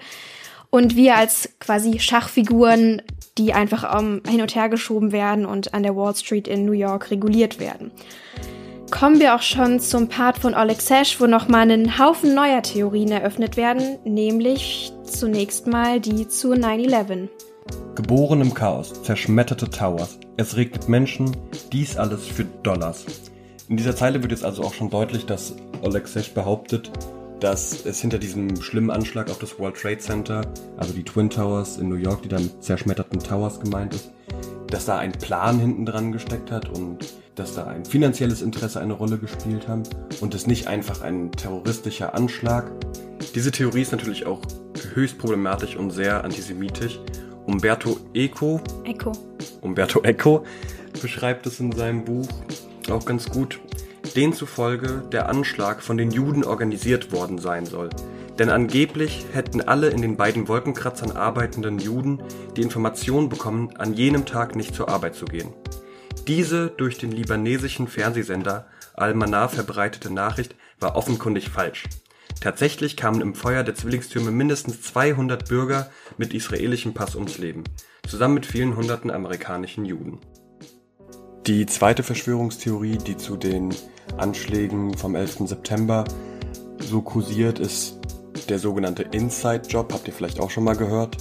Und 0.76 0.98
wir 0.98 1.16
als 1.16 1.48
quasi 1.62 2.00
Schachfiguren, 2.00 3.02
die 3.38 3.54
einfach 3.54 3.98
um, 3.98 4.22
hin 4.28 4.42
und 4.42 4.56
her 4.56 4.68
geschoben 4.68 5.14
werden 5.14 5.46
und 5.46 5.74
an 5.74 5.84
der 5.84 5.96
Wall 5.96 6.14
Street 6.18 6.50
in 6.50 6.66
New 6.66 6.74
York 6.74 7.12
reguliert 7.12 7.62
werden 7.62 7.92
kommen 8.92 9.20
wir 9.20 9.36
auch 9.36 9.42
schon 9.42 9.80
zum 9.80 10.08
Part 10.08 10.38
von 10.38 10.54
Oleg 10.54 10.82
Sesh, 10.82 11.20
wo 11.20 11.26
nochmal 11.26 11.62
einen 11.62 11.98
Haufen 11.98 12.34
neuer 12.34 12.62
Theorien 12.62 13.12
eröffnet 13.12 13.58
werden, 13.58 13.98
nämlich 14.06 14.94
zunächst 15.04 15.68
mal 15.68 16.00
die 16.00 16.28
zu 16.28 16.54
9-11. 16.54 17.28
Geboren 17.96 18.42
im 18.42 18.54
Chaos, 18.54 19.02
zerschmetterte 19.04 19.70
Towers. 19.70 20.20
Es 20.38 20.56
regnet 20.56 20.88
Menschen, 20.88 21.36
dies 21.74 21.98
alles 21.98 22.28
für 22.28 22.46
Dollars. 22.64 23.06
In 23.68 23.78
dieser 23.78 23.96
Zeile 23.96 24.22
wird 24.22 24.32
jetzt 24.32 24.46
also 24.46 24.64
auch 24.64 24.74
schon 24.74 24.90
deutlich, 24.90 25.26
dass 25.26 25.56
Oleg 25.82 26.08
Sesh 26.08 26.32
behauptet, 26.34 26.92
dass 27.40 27.86
es 27.86 28.02
hinter 28.02 28.18
diesem 28.18 28.62
schlimmen 28.62 28.90
Anschlag 28.90 29.30
auf 29.30 29.40
das 29.40 29.60
World 29.60 29.76
Trade 29.76 30.00
Center, 30.00 30.42
also 30.78 30.94
die 30.94 31.04
Twin 31.04 31.30
Towers 31.30 31.78
in 31.78 31.90
New 31.90 31.96
York, 31.96 32.22
die 32.24 32.30
da 32.30 32.40
mit 32.40 32.64
zerschmetterten 32.64 33.20
Towers 33.20 33.60
gemeint 33.60 33.94
ist, 33.94 34.12
dass 34.68 34.86
da 34.86 34.98
ein 34.98 35.12
Plan 35.12 35.60
hinten 35.60 35.86
dran 35.86 36.12
gesteckt 36.12 36.52
hat 36.52 36.70
und 36.70 37.06
dass 37.36 37.56
da 37.56 37.66
ein 37.68 37.86
finanzielles 37.86 38.42
Interesse 38.42 38.80
eine 38.80 38.94
Rolle 38.94 39.18
gespielt 39.18 39.68
haben 39.68 39.84
und 40.22 40.34
es 40.34 40.48
nicht 40.48 40.68
einfach 40.68 41.02
ein 41.02 41.32
terroristischer 41.32 42.14
Anschlag. 42.14 42.72
Diese 43.36 43.52
Theorie 43.52 43.82
ist 43.82 43.92
natürlich 43.92 44.26
auch 44.26 44.42
höchst 44.94 45.18
problematisch 45.18 45.76
und 45.76 45.92
sehr 45.92 46.24
antisemitisch. 46.24 47.00
Umberto 47.46 47.98
Eco, 48.14 48.62
Eco. 48.86 49.12
Umberto 49.62 50.02
Eco 50.04 50.46
beschreibt 51.02 51.46
es 51.46 51.60
in 51.60 51.72
seinem 51.74 52.06
Buch 52.06 52.28
auch 52.90 53.06
ganz 53.06 53.30
gut, 53.30 53.60
den 54.06 54.34
zufolge 54.34 55.04
der 55.12 55.30
Anschlag 55.30 55.82
von 55.82 55.98
den 55.98 56.12
Juden 56.12 56.44
organisiert 56.44 57.12
worden 57.12 57.38
sein 57.38 57.66
soll. 57.66 57.90
Denn 58.40 58.50
angeblich 58.50 59.26
hätten 59.34 59.62
alle 59.62 59.90
in 59.90 60.02
den 60.02 60.18
beiden 60.18 60.48
Wolkenkratzern 60.48 61.12
arbeitenden 61.12 61.80
Juden 61.80 62.22
die 62.56 62.62
Information 62.62 63.30
bekommen, 63.30 63.76
an 63.78 63.94
jenem 63.94 64.26
Tag 64.26 64.56
nicht 64.56 64.76
zur 64.76 64.90
Arbeit 64.90 65.16
zu 65.16 65.26
gehen. 65.26 65.54
Diese 66.28 66.70
durch 66.70 66.98
den 66.98 67.12
libanesischen 67.12 67.88
Fernsehsender 67.88 68.68
Al-Manar 68.96 69.50
verbreitete 69.50 70.14
Nachricht 70.14 70.56
war 70.80 70.96
offenkundig 70.96 71.50
falsch. 71.50 71.84
Tatsächlich 72.42 72.98
kamen 72.98 73.22
im 73.22 73.36
Feuer 73.36 73.64
der 73.64 73.76
Zwillingstürme 73.76 74.32
mindestens 74.32 74.82
200 74.82 75.48
Bürger 75.48 75.90
mit 76.18 76.34
israelischem 76.34 76.94
Pass 76.94 77.16
ums 77.16 77.38
Leben, 77.38 77.64
zusammen 78.08 78.36
mit 78.36 78.46
vielen 78.46 78.76
hunderten 78.76 79.12
amerikanischen 79.12 79.86
Juden. 79.86 80.20
Die 81.48 81.66
zweite 81.66 82.04
Verschwörungstheorie, 82.04 82.98
die 82.98 83.18
zu 83.18 83.38
den 83.38 83.74
Anschlägen 84.18 84.98
vom 84.98 85.16
11. 85.16 85.48
September 85.48 86.06
so 86.80 87.02
kursiert, 87.02 87.60
ist 87.60 88.00
der 88.50 88.60
sogenannte 88.60 89.04
Inside-Job. 89.04 89.92
Habt 89.94 90.08
ihr 90.08 90.14
vielleicht 90.14 90.40
auch 90.40 90.50
schon 90.50 90.64
mal 90.64 90.76
gehört? 90.76 91.18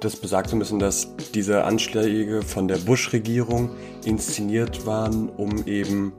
Das 0.00 0.16
besagt 0.16 0.50
so 0.50 0.56
ein 0.56 0.58
bisschen, 0.58 0.78
dass 0.78 1.08
diese 1.34 1.64
Anschläge 1.64 2.42
von 2.42 2.68
der 2.68 2.76
Bush-Regierung 2.76 3.70
inszeniert 4.04 4.86
waren, 4.86 5.28
um 5.28 5.66
eben 5.66 6.12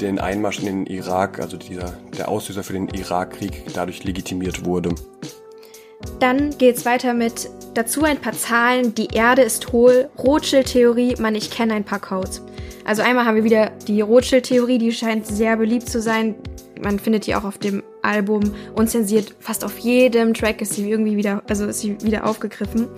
den 0.00 0.18
Einmarsch 0.18 0.58
in 0.60 0.66
den 0.66 0.86
Irak, 0.86 1.40
also 1.40 1.56
dieser, 1.56 1.94
der 2.16 2.28
Auslöser 2.28 2.62
für 2.62 2.72
den 2.74 2.88
Irakkrieg, 2.88 3.64
dadurch 3.74 4.04
legitimiert 4.04 4.64
wurde. 4.64 4.94
Dann 6.20 6.56
geht's 6.58 6.84
weiter 6.84 7.14
mit 7.14 7.50
dazu 7.74 8.04
ein 8.04 8.18
paar 8.20 8.32
Zahlen. 8.32 8.94
Die 8.94 9.08
Erde 9.14 9.42
ist 9.42 9.72
hohl. 9.72 10.08
Rothschild-Theorie, 10.18 11.16
man, 11.20 11.34
ich 11.34 11.50
kenne 11.50 11.74
ein 11.74 11.84
paar 11.84 12.00
Codes. 12.00 12.42
Also 12.84 13.02
einmal 13.02 13.24
haben 13.24 13.36
wir 13.36 13.44
wieder 13.44 13.70
die 13.86 14.00
Rothschild-Theorie, 14.00 14.78
die 14.78 14.92
scheint 14.92 15.26
sehr 15.26 15.56
beliebt 15.56 15.88
zu 15.88 16.00
sein. 16.00 16.34
Man 16.80 16.98
findet 16.98 17.26
die 17.26 17.34
auch 17.34 17.44
auf 17.44 17.58
dem 17.58 17.82
Album 18.02 18.54
unzensiert. 18.74 19.34
Fast 19.40 19.64
auf 19.64 19.78
jedem 19.78 20.34
Track 20.34 20.60
ist 20.60 20.74
sie 20.74 20.88
irgendwie 20.88 21.16
wieder, 21.16 21.42
also 21.48 21.66
ist 21.66 21.80
sie 21.80 22.00
wieder 22.02 22.26
aufgegriffen. 22.26 22.88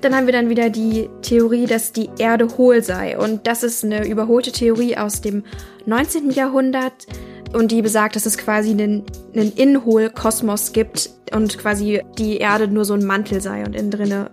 Dann 0.00 0.14
haben 0.14 0.26
wir 0.26 0.32
dann 0.32 0.50
wieder 0.50 0.68
die 0.68 1.08
Theorie, 1.22 1.66
dass 1.66 1.92
die 1.92 2.10
Erde 2.18 2.58
hohl 2.58 2.82
sei. 2.82 3.16
Und 3.16 3.46
das 3.46 3.62
ist 3.62 3.84
eine 3.84 4.06
überholte 4.06 4.52
Theorie 4.52 4.96
aus 4.98 5.20
dem 5.20 5.44
19. 5.86 6.30
Jahrhundert. 6.30 7.06
Und 7.54 7.70
die 7.70 7.82
besagt, 7.82 8.16
dass 8.16 8.26
es 8.26 8.36
quasi 8.36 8.70
einen, 8.70 9.04
einen 9.32 9.52
Innenhohl-Kosmos 9.52 10.72
gibt 10.72 11.10
und 11.32 11.56
quasi 11.56 12.02
die 12.18 12.38
Erde 12.38 12.66
nur 12.66 12.84
so 12.84 12.94
ein 12.94 13.04
Mantel 13.04 13.40
sei 13.40 13.64
und 13.64 13.76
innen 13.76 13.92
drinne 13.92 14.30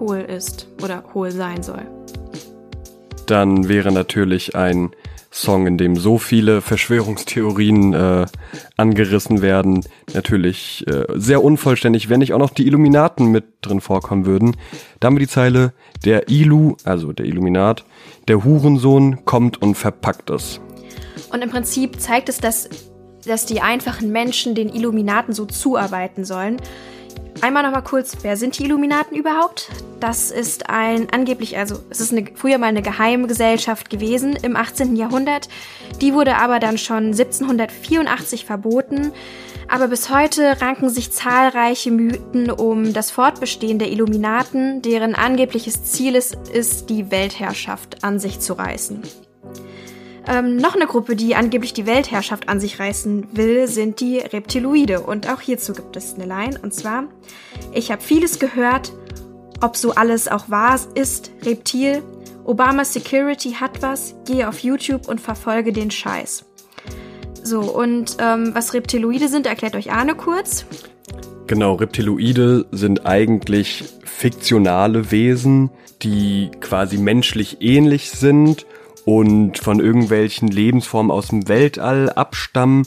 hohl 0.00 0.18
ist 0.18 0.66
oder 0.82 1.04
hohl 1.14 1.30
sein 1.30 1.62
soll. 1.62 1.82
Dann 3.26 3.68
wäre 3.68 3.92
natürlich 3.92 4.56
ein 4.56 4.90
Song, 5.30 5.66
in 5.66 5.78
dem 5.78 5.96
so 5.96 6.18
viele 6.18 6.60
Verschwörungstheorien 6.60 7.92
äh, 7.92 8.26
angerissen 8.76 9.42
werden, 9.42 9.84
natürlich 10.12 10.84
äh, 10.86 11.06
sehr 11.14 11.42
unvollständig, 11.42 12.08
wenn 12.08 12.20
nicht 12.20 12.34
auch 12.34 12.38
noch 12.38 12.50
die 12.50 12.66
Illuminaten 12.66 13.32
mit 13.32 13.44
drin 13.60 13.80
vorkommen 13.80 14.26
würden. 14.26 14.56
Da 15.00 15.06
haben 15.06 15.16
wir 15.16 15.26
die 15.26 15.32
Zeile, 15.32 15.72
der 16.04 16.28
Ilu, 16.28 16.76
also 16.84 17.12
der 17.12 17.26
Illuminat, 17.26 17.84
der 18.28 18.44
Hurensohn 18.44 19.24
kommt 19.24 19.60
und 19.60 19.74
verpackt 19.74 20.30
es. 20.30 20.60
Und 21.34 21.42
im 21.42 21.50
Prinzip 21.50 22.00
zeigt 22.00 22.28
es, 22.28 22.38
dass, 22.38 22.68
dass 23.26 23.44
die 23.44 23.60
einfachen 23.60 24.12
Menschen 24.12 24.54
den 24.54 24.68
Illuminaten 24.68 25.34
so 25.34 25.46
zuarbeiten 25.46 26.24
sollen. 26.24 26.58
Einmal 27.40 27.64
noch 27.64 27.72
mal 27.72 27.80
kurz, 27.80 28.18
wer 28.22 28.36
sind 28.36 28.56
die 28.56 28.62
Illuminaten 28.62 29.16
überhaupt? 29.16 29.68
Das 29.98 30.30
ist 30.30 30.70
ein 30.70 31.08
angeblich, 31.10 31.58
also 31.58 31.80
es 31.90 32.00
ist 32.00 32.12
eine, 32.12 32.26
früher 32.36 32.58
mal 32.58 32.68
eine 32.68 32.82
Geheimgesellschaft 32.82 33.90
gewesen 33.90 34.36
im 34.36 34.54
18. 34.54 34.94
Jahrhundert. 34.94 35.48
Die 36.00 36.14
wurde 36.14 36.36
aber 36.36 36.60
dann 36.60 36.78
schon 36.78 37.06
1784 37.06 38.44
verboten. 38.44 39.10
Aber 39.66 39.88
bis 39.88 40.10
heute 40.10 40.60
ranken 40.60 40.88
sich 40.88 41.10
zahlreiche 41.10 41.90
Mythen 41.90 42.48
um 42.48 42.92
das 42.92 43.10
Fortbestehen 43.10 43.80
der 43.80 43.90
Illuminaten, 43.90 44.82
deren 44.82 45.16
angebliches 45.16 45.82
Ziel 45.82 46.14
es 46.14 46.32
ist, 46.52 46.90
die 46.90 47.10
Weltherrschaft 47.10 48.04
an 48.04 48.20
sich 48.20 48.38
zu 48.38 48.52
reißen. 48.52 49.02
Ähm, 50.26 50.56
noch 50.56 50.74
eine 50.74 50.86
Gruppe, 50.86 51.16
die 51.16 51.34
angeblich 51.34 51.74
die 51.74 51.86
Weltherrschaft 51.86 52.48
an 52.48 52.58
sich 52.58 52.80
reißen 52.80 53.28
will, 53.36 53.68
sind 53.68 54.00
die 54.00 54.18
Reptiloide. 54.18 55.00
Und 55.00 55.30
auch 55.30 55.40
hierzu 55.40 55.74
gibt 55.74 55.96
es 55.96 56.14
eine 56.14 56.24
Line. 56.24 56.58
Und 56.62 56.72
zwar, 56.72 57.04
ich 57.72 57.90
habe 57.90 58.00
vieles 58.00 58.38
gehört, 58.38 58.92
ob 59.60 59.76
so 59.76 59.92
alles 59.94 60.28
auch 60.28 60.48
wahr 60.48 60.80
ist, 60.94 61.30
Reptil. 61.42 62.02
Obama 62.44 62.84
Security 62.84 63.52
hat 63.52 63.82
was, 63.82 64.14
gehe 64.26 64.48
auf 64.48 64.58
YouTube 64.60 65.08
und 65.08 65.20
verfolge 65.20 65.72
den 65.72 65.90
Scheiß. 65.90 66.44
So, 67.42 67.60
und 67.60 68.16
ähm, 68.20 68.50
was 68.54 68.72
Reptiloide 68.72 69.28
sind, 69.28 69.46
erklärt 69.46 69.76
euch 69.76 69.92
Arne 69.92 70.14
kurz. 70.14 70.64
Genau, 71.46 71.74
Reptiloide 71.74 72.66
sind 72.70 73.04
eigentlich 73.04 73.84
fiktionale 74.04 75.10
Wesen, 75.10 75.70
die 76.02 76.50
quasi 76.60 76.96
menschlich 76.96 77.58
ähnlich 77.60 78.10
sind 78.10 78.66
und 79.04 79.58
von 79.58 79.80
irgendwelchen 79.80 80.48
Lebensformen 80.48 81.10
aus 81.10 81.28
dem 81.28 81.48
Weltall 81.48 82.10
abstammen 82.10 82.86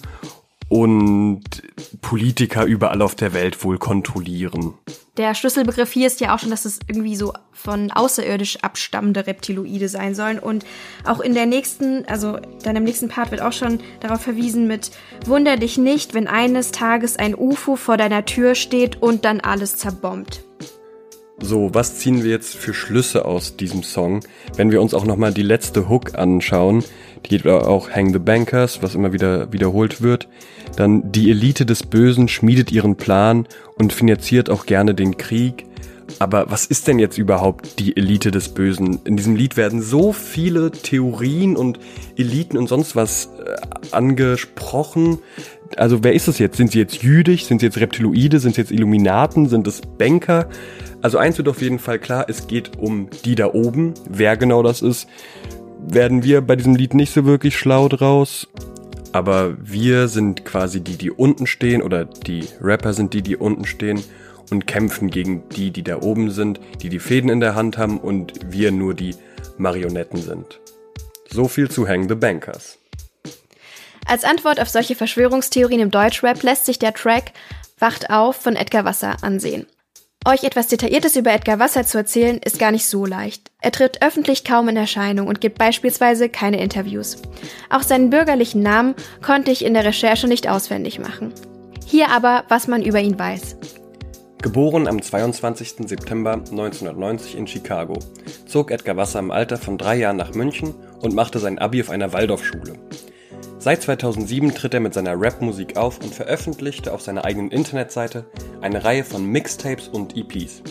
und 0.69 1.63
Politiker 2.01 2.65
überall 2.65 3.01
auf 3.01 3.15
der 3.15 3.33
Welt 3.33 3.63
wohl 3.63 3.77
kontrollieren. 3.77 4.74
Der 5.15 5.33
Schlüsselbegriff 5.33 5.91
hier 5.91 6.07
ist 6.07 6.19
ja 6.19 6.36
auch 6.36 6.39
schon, 6.39 6.51
dass 6.51 6.65
es 6.65 6.79
irgendwie 6.88 7.15
so 7.15 7.33
von 7.51 7.91
außerirdisch 7.91 8.57
abstammende 8.62 9.25
Reptiloide 9.25 9.89
sein 9.89 10.13
sollen. 10.13 10.38
Und 10.38 10.63
auch 11.05 11.21
in 11.21 11.33
der 11.33 11.47
nächsten, 11.47 12.05
also 12.05 12.38
dann 12.63 12.75
im 12.75 12.83
nächsten 12.83 13.07
Part 13.07 13.31
wird 13.31 13.41
auch 13.41 13.53
schon 13.53 13.79
darauf 14.00 14.21
verwiesen 14.21 14.67
mit 14.67 14.91
Wunder 15.25 15.57
dich 15.57 15.77
nicht, 15.77 16.13
wenn 16.13 16.27
eines 16.27 16.71
Tages 16.71 17.17
ein 17.17 17.33
UFO 17.33 17.75
vor 17.77 17.97
deiner 17.97 18.25
Tür 18.25 18.53
steht 18.53 19.01
und 19.01 19.25
dann 19.25 19.39
alles 19.39 19.77
zerbombt. 19.77 20.43
So, 21.39 21.70
was 21.72 22.00
ziehen 22.00 22.24
wir 22.24 22.32
jetzt 22.32 22.56
für 22.56 22.74
Schlüsse 22.74 23.25
aus 23.25 23.56
diesem 23.56 23.84
Song? 23.84 24.22
Wenn 24.56 24.72
wir 24.72 24.82
uns 24.82 24.96
auch 24.96 25.06
nochmal 25.06 25.34
die 25.34 25.44
letzte 25.44 25.88
Hook 25.88 26.17
anschauen, 26.17 26.84
die 27.24 27.29
geht 27.29 27.46
auch 27.46 27.91
Hang 27.91 28.12
the 28.12 28.17
Bankers, 28.20 28.82
was 28.82 28.96
immer 28.96 29.13
wieder 29.13 29.53
wiederholt 29.53 30.01
wird, 30.01 30.27
dann 30.75 31.12
die 31.12 31.29
Elite 31.29 31.67
des 31.67 31.84
Bösen 31.84 32.27
schmiedet 32.27 32.72
ihren 32.72 32.96
Plan 32.96 33.48
und 33.77 33.94
finanziert 33.94 34.50
auch 34.50 34.65
gerne 34.65 34.96
den 34.96 35.17
Krieg. 35.17 35.65
Aber 36.17 36.50
was 36.50 36.65
ist 36.65 36.88
denn 36.88 36.98
jetzt 36.98 37.20
überhaupt 37.20 37.77
die 37.77 37.96
Elite 37.96 38.32
des 38.32 38.50
Bösen? 38.50 39.00
In 39.03 39.15
diesem 39.15 39.36
Lied 39.36 39.58
werden 39.58 39.82
so 39.82 40.13
viele 40.13 40.72
Theorien 40.72 41.56
und 41.56 41.79
Eliten 42.17 42.58
und 42.58 42.67
sonst 42.67 42.96
was 42.96 43.29
äh, 43.46 43.56
angesprochen. 43.91 45.20
Also 45.75 46.03
wer 46.03 46.13
ist 46.13 46.27
es 46.27 46.39
jetzt? 46.39 46.58
Sind 46.58 46.72
sie 46.72 46.79
jetzt 46.79 47.03
jüdisch? 47.03 47.46
Sind 47.46 47.60
sie 47.60 47.67
jetzt 47.67 47.77
Reptiloide? 47.77 48.39
Sind 48.39 48.56
sie 48.56 48.62
jetzt 48.62 48.72
Illuminaten? 48.72 49.50
Sind 49.50 49.67
es 49.67 49.82
Banker? 49.82 50.48
Also 51.08 51.20
eins 51.20 51.38
wird 51.38 51.48
auf 51.48 51.62
jeden 51.62 51.80
Fall 51.80 52.00
klar, 52.00 52.26
es 52.28 52.48
geht 52.48 52.78
um 52.78 53.10
die 53.24 53.36
da 53.36 53.54
oben. 53.54 53.94
Wer 54.10 54.36
genau 54.36 54.62
das 54.62 54.82
ist, 54.82 55.08
werden 55.80 56.22
wir 56.22 56.42
bei 56.42 56.58
diesem 56.58 56.76
Lied 56.76 56.96
nicht 56.96 57.14
so 57.14 57.24
wirklich 57.24 57.58
schlau 57.58 57.88
draus. 57.88 58.50
Aber 59.14 59.56
wir 59.58 60.10
sind 60.10 60.44
quasi 60.44 60.82
die, 60.82 60.98
die 60.98 61.10
unten 61.10 61.48
stehen 61.48 61.82
oder 61.82 62.04
die 62.04 62.44
Rapper 62.60 62.92
sind 62.92 63.14
die, 63.14 63.22
die 63.22 63.38
unten 63.38 63.66
stehen 63.66 64.04
und 64.52 64.68
kämpfen 64.68 65.10
gegen 65.10 65.48
die, 65.48 65.72
die 65.72 65.84
da 65.84 66.02
oben 66.02 66.30
sind, 66.30 66.60
die 66.82 66.90
die 66.90 67.00
Fäden 67.00 67.30
in 67.30 67.40
der 67.40 67.56
Hand 67.56 67.78
haben 67.78 68.02
und 68.02 68.34
wir 68.52 68.74
nur 68.74 68.94
die 68.94 69.16
Marionetten 69.58 70.22
sind. 70.22 70.60
So 71.30 71.48
viel 71.48 71.72
zu 71.72 71.88
Hang 71.88 72.10
the 72.10 72.16
Bankers. 72.16 72.80
Als 74.06 74.26
Antwort 74.26 74.60
auf 74.60 74.68
solche 74.68 74.96
Verschwörungstheorien 74.96 75.80
im 75.80 75.90
Deutschrap 75.90 76.44
lässt 76.44 76.66
sich 76.66 76.80
der 76.80 76.94
Track 76.94 77.32
Wacht 77.80 78.10
auf 78.10 78.36
von 78.36 78.58
Edgar 78.58 78.84
Wasser 78.84 79.16
ansehen. 79.22 79.68
Euch 80.25 80.43
etwas 80.43 80.67
Detailliertes 80.67 81.15
über 81.15 81.31
Edgar 81.31 81.59
Wasser 81.59 81.86
zu 81.86 81.97
erzählen, 81.97 82.39
ist 82.43 82.59
gar 82.59 82.71
nicht 82.71 82.86
so 82.86 83.05
leicht. 83.05 83.50
Er 83.62 83.71
tritt 83.71 84.01
öffentlich 84.01 84.43
kaum 84.43 84.67
in 84.67 84.75
Erscheinung 84.75 85.27
und 85.27 85.39
gibt 85.39 85.57
beispielsweise 85.57 86.27
keine 86.27 86.62
Interviews. 86.62 87.21
Auch 87.69 87.81
seinen 87.81 88.09
bürgerlichen 88.09 88.62
Namen 88.62 88.95
konnte 89.25 89.51
ich 89.51 89.63
in 89.63 89.74
der 89.74 89.86
Recherche 89.86 90.27
nicht 90.27 90.50
auswendig 90.50 91.00
machen. 91.00 91.33
Hier 91.86 92.09
aber, 92.09 92.43
was 92.50 92.67
man 92.67 92.83
über 92.83 93.00
ihn 93.00 93.17
weiß. 93.17 93.55
Geboren 94.41 94.88
am 94.88 95.01
22. 95.01 95.88
September 95.88 96.33
1990 96.33 97.38
in 97.38 97.47
Chicago, 97.47 97.97
zog 98.45 98.71
Edgar 98.71 98.97
Wasser 98.97 99.19
im 99.19 99.31
Alter 99.31 99.57
von 99.57 99.77
drei 99.77 99.95
Jahren 99.95 100.17
nach 100.17 100.33
München 100.33 100.75
und 101.00 101.15
machte 101.15 101.39
sein 101.39 101.57
Abi 101.57 101.81
auf 101.81 101.89
einer 101.89 102.12
Waldorfschule. 102.12 102.74
Seit 103.67 103.81
2007 103.81 104.55
tritt 104.55 104.75
er 104.75 104.79
mit 104.79 104.93
seiner 104.93 105.19
Rap-Musik 105.19 105.75
auf 105.75 106.00
und 106.00 106.15
veröffentlichte 106.15 106.93
auf 106.93 107.01
seiner 107.01 107.25
eigenen 107.25 107.51
Internetseite 107.51 108.25
eine 108.62 108.86
Reihe 108.86 109.03
von 109.03 109.25
Mixtapes 109.25 109.89
und 109.89 110.15
EPs. 110.15 110.62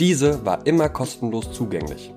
Diese 0.00 0.44
war 0.44 0.66
immer 0.66 0.88
kostenlos 0.88 1.52
zugänglich. 1.52 2.12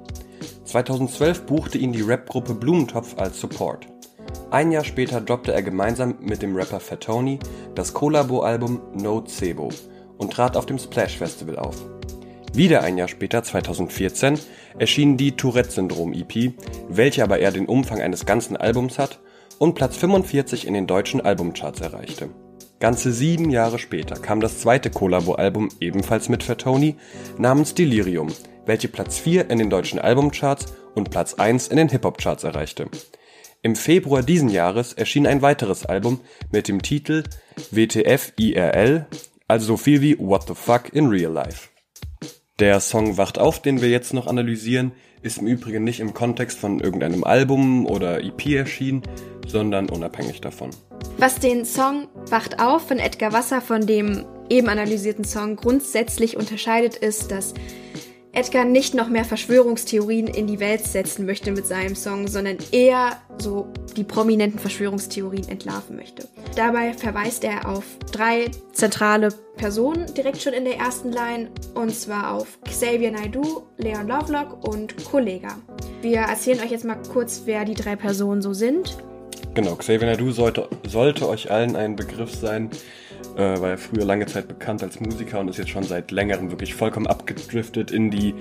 2012 0.65 1.45
buchte 1.45 1.77
ihn 1.77 1.91
die 1.91 2.01
Rap-Gruppe 2.01 2.55
Blumentopf 2.55 3.15
als 3.19 3.39
Support. 3.39 3.85
Ein 4.49 4.71
Jahr 4.71 4.83
später 4.83 5.21
droppte 5.21 5.53
er 5.53 5.61
gemeinsam 5.61 6.15
mit 6.19 6.41
dem 6.41 6.55
Rapper 6.55 6.79
Fatoni 6.79 7.37
das 7.75 7.93
Collabo-Album 7.93 8.81
No 8.95 9.23
Cebo 9.27 9.69
und 10.17 10.33
trat 10.33 10.57
auf 10.57 10.65
dem 10.65 10.79
Splash 10.79 11.15
Festival 11.15 11.59
auf. 11.59 11.75
Wieder 12.55 12.81
ein 12.81 12.97
Jahr 12.97 13.07
später, 13.07 13.43
2014, 13.43 14.39
erschien 14.79 15.15
die 15.15 15.33
Tourette-Syndrom-EP, 15.33 16.53
welche 16.89 17.21
aber 17.21 17.37
eher 17.37 17.51
den 17.51 17.67
Umfang 17.67 18.01
eines 18.01 18.25
ganzen 18.25 18.57
Albums 18.57 18.97
hat 18.97 19.19
und 19.59 19.75
Platz 19.75 19.97
45 19.97 20.67
in 20.67 20.73
den 20.73 20.87
deutschen 20.87 21.21
Albumcharts 21.21 21.81
erreichte. 21.81 22.29
Ganze 22.79 23.11
sieben 23.13 23.49
Jahre 23.49 23.79
später 23.79 24.15
kam 24.15 24.41
das 24.41 24.59
zweite 24.59 24.89
Collabo-Album 24.89 25.69
ebenfalls 25.79 26.27
mit 26.27 26.43
Fatoni 26.43 26.97
namens 27.37 27.73
Delirium, 27.73 28.27
welche 28.65 28.89
Platz 28.89 29.19
4 29.19 29.49
in 29.49 29.57
den 29.57 29.69
deutschen 29.69 29.99
Albumcharts 29.99 30.73
und 30.93 31.09
Platz 31.09 31.35
1 31.35 31.69
in 31.69 31.77
den 31.77 31.89
Hip-Hop-Charts 31.89 32.43
erreichte. 32.43 32.87
Im 33.61 33.77
Februar 33.77 34.21
diesen 34.21 34.49
Jahres 34.49 34.91
erschien 34.91 35.25
ein 35.25 35.41
weiteres 35.41 35.85
Album 35.85 36.19
mit 36.51 36.67
dem 36.67 36.81
Titel 36.81 37.23
WTF 37.71 38.33
IRL, 38.37 39.07
also 39.47 39.65
so 39.65 39.77
viel 39.77 40.01
wie 40.01 40.19
What 40.19 40.47
the 40.47 40.55
Fuck 40.55 40.91
in 40.91 41.07
Real 41.07 41.31
Life. 41.31 41.69
Der 42.59 42.81
Song 42.81 43.17
Wacht 43.17 43.39
auf, 43.39 43.61
den 43.61 43.81
wir 43.81 43.89
jetzt 43.89 44.13
noch 44.13 44.27
analysieren, 44.27 44.91
ist 45.23 45.39
im 45.39 45.47
Übrigen 45.47 45.83
nicht 45.83 45.99
im 45.99 46.13
Kontext 46.13 46.59
von 46.59 46.79
irgendeinem 46.79 47.23
Album 47.23 47.85
oder 47.85 48.23
EP 48.23 48.45
erschienen, 48.47 49.01
sondern 49.47 49.89
unabhängig 49.89 50.41
davon. 50.41 50.69
Was 51.17 51.39
den 51.39 51.65
Song 51.65 52.07
Wacht 52.29 52.59
auf 52.59 52.87
von 52.87 52.99
Edgar 52.99 53.33
Wasser 53.33 53.61
von 53.61 53.87
dem 53.87 54.25
eben 54.49 54.67
analysierten 54.69 55.23
Song 55.23 55.55
grundsätzlich 55.55 56.37
unterscheidet, 56.37 56.97
ist, 56.97 57.31
dass 57.31 57.53
Edgar 58.35 58.65
nicht 58.65 58.95
noch 58.95 59.09
mehr 59.09 59.25
Verschwörungstheorien 59.25 60.25
in 60.25 60.47
die 60.47 60.59
Welt 60.59 60.83
setzen 60.83 61.27
möchte 61.27 61.51
mit 61.51 61.67
seinem 61.67 61.95
Song, 61.95 62.27
sondern 62.27 62.57
eher 62.71 63.17
so 63.37 63.67
die 63.95 64.03
prominenten 64.03 64.59
Verschwörungstheorien 64.59 65.47
entlarven 65.47 65.95
möchte. 65.95 66.27
Dabei 66.55 66.93
verweist 66.93 67.43
er 67.43 67.69
auf 67.69 67.83
drei 68.11 68.49
zentrale 68.71 69.29
Personen 69.55 70.11
direkt 70.15 70.41
schon 70.41 70.53
in 70.53 70.65
der 70.65 70.77
ersten 70.77 71.11
Line, 71.11 71.51
und 71.75 71.93
zwar 71.95 72.33
auf 72.33 72.57
Xavier 72.63 73.11
Naidoo, 73.11 73.67
Leon 73.77 74.07
Lovelock 74.07 74.67
und 74.67 75.05
Kollega. 75.05 75.59
Wir 76.01 76.21
erzählen 76.21 76.59
euch 76.61 76.71
jetzt 76.71 76.85
mal 76.85 76.97
kurz, 77.13 77.43
wer 77.45 77.65
die 77.65 77.75
drei 77.75 77.95
Personen 77.95 78.41
so 78.41 78.53
sind. 78.53 78.97
Genau, 79.53 79.75
Xavier 79.75 80.07
Naidoo 80.07 80.31
sollte, 80.31 80.67
sollte 80.87 81.29
euch 81.29 81.51
allen 81.51 81.75
ein 81.75 81.95
Begriff 81.95 82.33
sein 82.33 82.71
äh, 83.35 83.61
war 83.61 83.69
ja 83.69 83.77
früher 83.77 84.05
lange 84.05 84.25
Zeit 84.25 84.47
bekannt 84.47 84.81
als 84.83 84.99
Musiker 84.99 85.39
und 85.39 85.49
ist 85.49 85.57
jetzt 85.57 85.69
schon 85.69 85.83
seit 85.83 86.11
längerem 86.11 86.51
wirklich 86.51 86.75
vollkommen 86.75 87.07
abgedriftet 87.07 87.91
in 87.91 88.11
die 88.11 88.35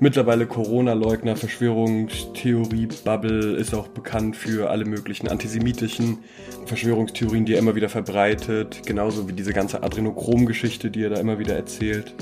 mittlerweile 0.00 0.46
Corona-Leugner, 0.46 1.36
Verschwörungstheorie-Bubble, 1.36 3.56
ist 3.56 3.74
auch 3.74 3.88
bekannt 3.88 4.36
für 4.36 4.70
alle 4.70 4.84
möglichen 4.84 5.28
antisemitischen 5.28 6.18
Verschwörungstheorien, 6.66 7.44
die 7.44 7.54
er 7.54 7.58
immer 7.58 7.74
wieder 7.74 7.88
verbreitet, 7.88 8.82
genauso 8.86 9.28
wie 9.28 9.32
diese 9.32 9.52
ganze 9.52 9.82
Adrenochrom-Geschichte, 9.82 10.88
die 10.90 11.02
er 11.04 11.10
da 11.10 11.20
immer 11.20 11.38
wieder 11.38 11.56
erzählt. 11.56 12.14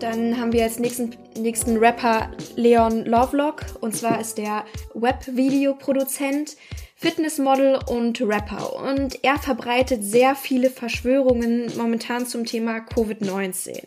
Dann 0.00 0.38
haben 0.38 0.52
wir 0.52 0.64
als 0.64 0.78
nächsten, 0.78 1.16
nächsten 1.38 1.78
Rapper 1.78 2.30
Leon 2.56 3.06
Lovelock. 3.06 3.64
Und 3.80 3.96
zwar 3.96 4.20
ist 4.20 4.36
der 4.36 4.64
Webvideoproduzent, 4.94 6.56
Fitnessmodel 7.02 7.80
und 7.88 8.20
Rapper. 8.20 8.76
Und 8.76 9.24
er 9.24 9.36
verbreitet 9.36 10.04
sehr 10.04 10.36
viele 10.36 10.70
Verschwörungen 10.70 11.66
momentan 11.76 12.26
zum 12.26 12.46
Thema 12.46 12.78
Covid-19. 12.78 13.82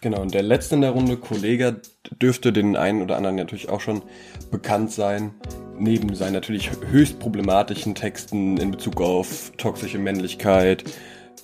Genau, 0.00 0.20
und 0.20 0.34
der 0.34 0.42
letzte 0.42 0.74
in 0.74 0.80
der 0.80 0.90
Runde, 0.90 1.16
Kollege, 1.16 1.80
dürfte 2.20 2.52
den 2.52 2.74
einen 2.74 3.02
oder 3.02 3.16
anderen 3.16 3.36
natürlich 3.36 3.68
auch 3.68 3.80
schon 3.80 4.02
bekannt 4.50 4.90
sein. 4.90 5.32
Neben 5.78 6.12
seinen 6.16 6.32
natürlich 6.32 6.72
höchst 6.90 7.20
problematischen 7.20 7.94
Texten 7.94 8.56
in 8.56 8.72
Bezug 8.72 9.00
auf 9.00 9.52
toxische 9.56 9.98
Männlichkeit 9.98 10.82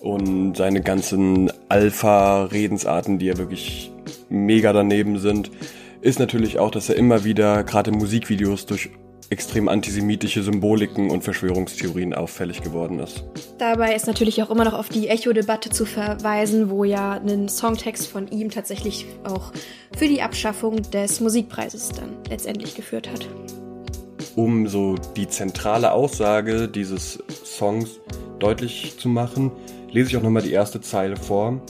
und 0.01 0.57
seine 0.57 0.83
ganzen 0.83 1.53
Alpha-Redensarten, 1.69 3.21
die 3.21 3.27
ja 3.27 3.39
wirklich 3.39 3.93
mega 4.29 4.73
daneben 4.73 5.21
sind, 5.21 5.53
ist 6.01 6.19
natürlich 6.19 6.59
auch, 6.59 6.73
dass 6.73 6.89
er 6.89 6.97
immer 6.97 7.23
wieder 7.23 7.63
gerade 7.63 7.93
in 7.93 7.99
Musikvideos 7.99 8.67
durch 8.67 8.91
extrem 9.31 9.69
antisemitische 9.69 10.43
Symboliken 10.43 11.11
und 11.11 11.23
Verschwörungstheorien 11.23 12.15
auffällig 12.15 12.63
geworden 12.63 12.99
ist. 12.99 13.25
Dabei 13.59 13.95
ist 13.95 14.07
natürlich 14.07 14.43
auch 14.43 14.51
immer 14.51 14.65
noch 14.65 14.73
auf 14.73 14.89
die 14.89 15.09
Echo-Debatte 15.09 15.71
zu 15.71 15.85
verweisen, 15.85 16.71
wo 16.71 16.85
ja 16.85 17.13
ein 17.13 17.49
Songtext 17.49 18.07
von 18.07 18.29
ihm 18.29 18.51
tatsächlich 18.51 19.07
auch 19.25 19.53
für 19.97 20.09
die 20.09 20.23
Abschaffung 20.23 20.83
des 20.91 21.21
Musikpreises 21.21 21.91
dann 21.91 22.17
letztendlich 22.29 22.75
geführt 22.75 23.11
hat. 23.11 23.29
Um 24.35 24.67
so 24.69 24.95
die 25.17 25.29
zentrale 25.29 25.93
Aussage 25.93 26.69
dieses 26.69 27.23
Songs 27.45 28.01
deutlich 28.39 28.97
zu 28.99 29.09
machen, 29.09 29.51
lese 29.91 30.11
ich 30.11 30.17
auch 30.17 30.23
nochmal 30.23 30.43
die 30.43 30.53
erste 30.53 30.81
Zeile 30.81 31.17
vor. 31.17 31.61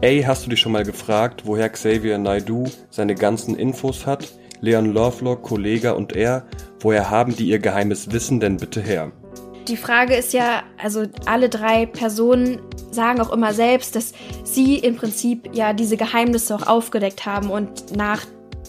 Ey, 0.00 0.22
hast 0.22 0.46
du 0.46 0.50
dich 0.50 0.60
schon 0.60 0.72
mal 0.72 0.84
gefragt, 0.84 1.42
woher 1.44 1.68
Xavier 1.68 2.16
Naidoo 2.16 2.64
seine 2.88 3.14
ganzen 3.14 3.54
Infos 3.54 4.06
hat? 4.06 4.28
Leon 4.60 4.92
Lovelock, 4.92 5.42
Kollega 5.42 5.92
und 5.92 6.14
er, 6.14 6.46
woher 6.80 7.10
haben 7.10 7.34
die 7.34 7.48
ihr 7.48 7.58
geheimes 7.58 8.12
Wissen 8.12 8.40
denn 8.40 8.56
bitte 8.56 8.80
her? 8.80 9.12
Die 9.68 9.76
Frage 9.76 10.14
ist 10.16 10.32
ja, 10.32 10.62
also 10.82 11.04
alle 11.26 11.48
drei 11.48 11.86
Personen 11.86 12.60
sagen 12.90 13.20
auch 13.20 13.32
immer 13.32 13.52
selbst, 13.52 13.94
dass 13.94 14.12
sie 14.44 14.76
im 14.76 14.96
Prinzip 14.96 15.50
ja 15.52 15.72
diese 15.72 15.96
Geheimnisse 15.96 16.54
auch 16.54 16.66
aufgedeckt 16.66 17.26
haben 17.26 17.50
und 17.50 17.96
nach 17.96 18.24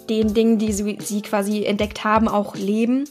den 0.10 0.34
Dingen, 0.34 0.58
die 0.58 0.74
sie, 0.74 0.98
sie 1.02 1.22
quasi 1.22 1.64
entdeckt 1.66 2.04
haben, 2.04 2.28
auch 2.28 2.56
leben. 2.56 3.06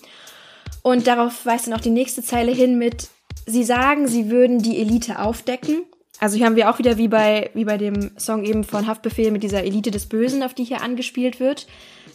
Und 0.82 1.06
darauf 1.06 1.44
weist 1.46 1.66
dann 1.66 1.74
auch 1.74 1.80
die 1.80 1.90
nächste 1.90 2.22
Zeile 2.22 2.52
hin 2.52 2.78
mit, 2.78 3.08
sie 3.46 3.64
sagen, 3.64 4.06
sie 4.06 4.30
würden 4.30 4.60
die 4.60 4.80
Elite 4.80 5.18
aufdecken. 5.18 5.84
Also 6.20 6.36
hier 6.36 6.44
haben 6.44 6.56
wir 6.56 6.68
auch 6.70 6.78
wieder 6.78 6.98
wie 6.98 7.08
bei, 7.08 7.50
wie 7.54 7.64
bei 7.64 7.78
dem 7.78 8.10
Song 8.18 8.44
eben 8.44 8.62
von 8.62 8.86
Haftbefehl 8.86 9.30
mit 9.30 9.42
dieser 9.42 9.64
Elite 9.64 9.90
des 9.90 10.04
Bösen, 10.04 10.42
auf 10.42 10.52
die 10.52 10.64
hier 10.64 10.82
angespielt 10.82 11.40
wird. 11.40 11.66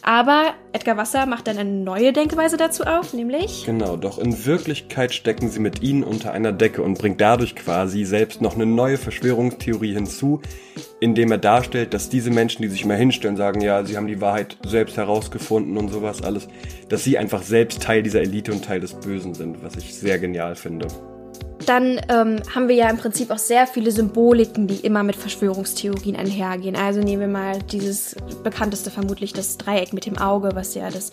Aber 0.02 0.54
Edgar 0.72 0.96
Wasser 0.96 1.26
macht 1.26 1.48
dann 1.48 1.58
eine 1.58 1.68
neue 1.68 2.12
Denkweise 2.12 2.56
dazu 2.56 2.84
auf, 2.84 3.12
nämlich. 3.14 3.64
Genau, 3.66 3.96
doch 3.96 4.18
in 4.18 4.46
Wirklichkeit 4.46 5.12
stecken 5.12 5.50
sie 5.50 5.58
mit 5.58 5.82
ihnen 5.82 6.04
unter 6.04 6.32
einer 6.32 6.52
Decke 6.52 6.82
und 6.82 6.98
bringt 6.98 7.20
dadurch 7.20 7.56
quasi 7.56 8.04
selbst 8.04 8.40
noch 8.40 8.54
eine 8.54 8.66
neue 8.66 8.96
Verschwörungstheorie 8.96 9.94
hinzu, 9.94 10.40
indem 11.00 11.32
er 11.32 11.38
darstellt, 11.38 11.92
dass 11.92 12.08
diese 12.08 12.30
Menschen, 12.30 12.62
die 12.62 12.68
sich 12.68 12.84
mal 12.84 12.96
hinstellen, 12.96 13.36
sagen, 13.36 13.60
ja, 13.60 13.84
sie 13.84 13.96
haben 13.96 14.06
die 14.06 14.20
Wahrheit 14.20 14.56
selbst 14.64 14.96
herausgefunden 14.96 15.76
und 15.76 15.88
sowas 15.88 16.22
alles, 16.22 16.46
dass 16.88 17.02
sie 17.02 17.18
einfach 17.18 17.42
selbst 17.42 17.82
Teil 17.82 18.04
dieser 18.04 18.20
Elite 18.20 18.52
und 18.52 18.64
Teil 18.64 18.78
des 18.78 18.94
Bösen 18.94 19.34
sind, 19.34 19.64
was 19.64 19.74
ich 19.74 19.96
sehr 19.96 20.20
genial 20.20 20.54
finde. 20.54 20.86
Dann 21.66 22.00
ähm, 22.08 22.40
haben 22.54 22.68
wir 22.68 22.76
ja 22.76 22.88
im 22.88 22.96
Prinzip 22.96 23.32
auch 23.32 23.38
sehr 23.38 23.66
viele 23.66 23.90
Symboliken, 23.90 24.68
die 24.68 24.76
immer 24.76 25.02
mit 25.02 25.16
Verschwörungstheorien 25.16 26.14
einhergehen. 26.14 26.76
Also 26.76 27.00
nehmen 27.00 27.22
wir 27.22 27.28
mal 27.28 27.58
dieses 27.58 28.14
bekannteste 28.44 28.92
vermutlich 28.92 29.32
das 29.32 29.58
Dreieck 29.58 29.92
mit 29.92 30.06
dem 30.06 30.16
Auge, 30.16 30.50
was 30.54 30.76
ja 30.76 30.88
das 30.90 31.10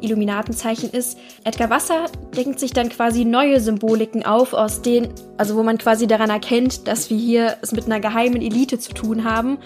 Illuminatenzeichen 0.00 0.90
ist. 0.90 1.18
Edgar 1.44 1.68
Wasser 1.68 2.06
denkt 2.34 2.60
sich 2.60 2.72
dann 2.72 2.88
quasi 2.88 3.26
neue 3.26 3.60
Symboliken 3.60 4.24
auf, 4.24 4.54
aus 4.54 4.80
denen, 4.80 5.12
also 5.36 5.54
wo 5.54 5.62
man 5.62 5.76
quasi 5.76 6.06
daran 6.06 6.30
erkennt, 6.30 6.88
dass 6.88 7.10
wir 7.10 7.18
hier 7.18 7.58
es 7.60 7.72
mit 7.72 7.84
einer 7.84 8.00
geheimen 8.00 8.40
Elite 8.40 8.78
zu 8.78 8.94
tun 8.94 9.24
haben. 9.24 9.58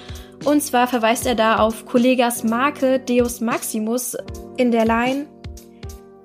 Und 0.44 0.62
zwar 0.64 0.88
verweist 0.88 1.26
er 1.26 1.36
da 1.36 1.58
auf 1.60 1.86
Kollegas 1.86 2.42
Marke 2.42 2.98
Deus 2.98 3.40
Maximus 3.40 4.16
in 4.56 4.72
der 4.72 4.84
Line 4.84 5.26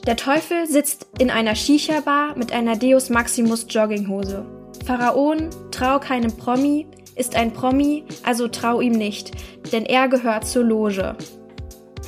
der 0.05 0.15
Teufel 0.15 0.67
sitzt 0.67 1.07
in 1.19 1.29
einer 1.29 1.55
Shisha-Bar 1.55 2.38
mit 2.38 2.53
einer 2.53 2.77
Deus 2.77 3.09
Maximus 3.09 3.65
Jogginghose. 3.69 4.45
Pharaon, 4.85 5.49
trau 5.71 5.99
keinem 5.99 6.35
Promi, 6.35 6.88
ist 7.15 7.35
ein 7.35 7.53
Promi, 7.53 8.05
also 8.23 8.47
trau 8.47 8.81
ihm 8.81 8.93
nicht, 8.93 9.31
denn 9.71 9.85
er 9.85 10.07
gehört 10.07 10.47
zur 10.47 10.63
Loge. 10.63 11.15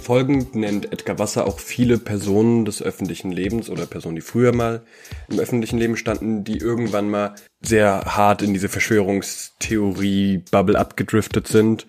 Folgend 0.01 0.55
nennt 0.55 0.91
Edgar 0.91 1.19
Wasser 1.19 1.45
auch 1.45 1.59
viele 1.59 1.99
Personen 1.99 2.65
des 2.65 2.81
öffentlichen 2.81 3.31
Lebens 3.31 3.69
oder 3.69 3.85
Personen, 3.85 4.15
die 4.15 4.21
früher 4.21 4.55
mal 4.55 4.81
im 5.29 5.37
öffentlichen 5.37 5.77
Leben 5.77 5.95
standen, 5.95 6.43
die 6.43 6.57
irgendwann 6.57 7.07
mal 7.09 7.35
sehr 7.61 8.01
hart 8.05 8.41
in 8.41 8.53
diese 8.53 8.67
Verschwörungstheorie-Bubble 8.67 10.79
abgedriftet 10.79 11.47
sind. 11.47 11.85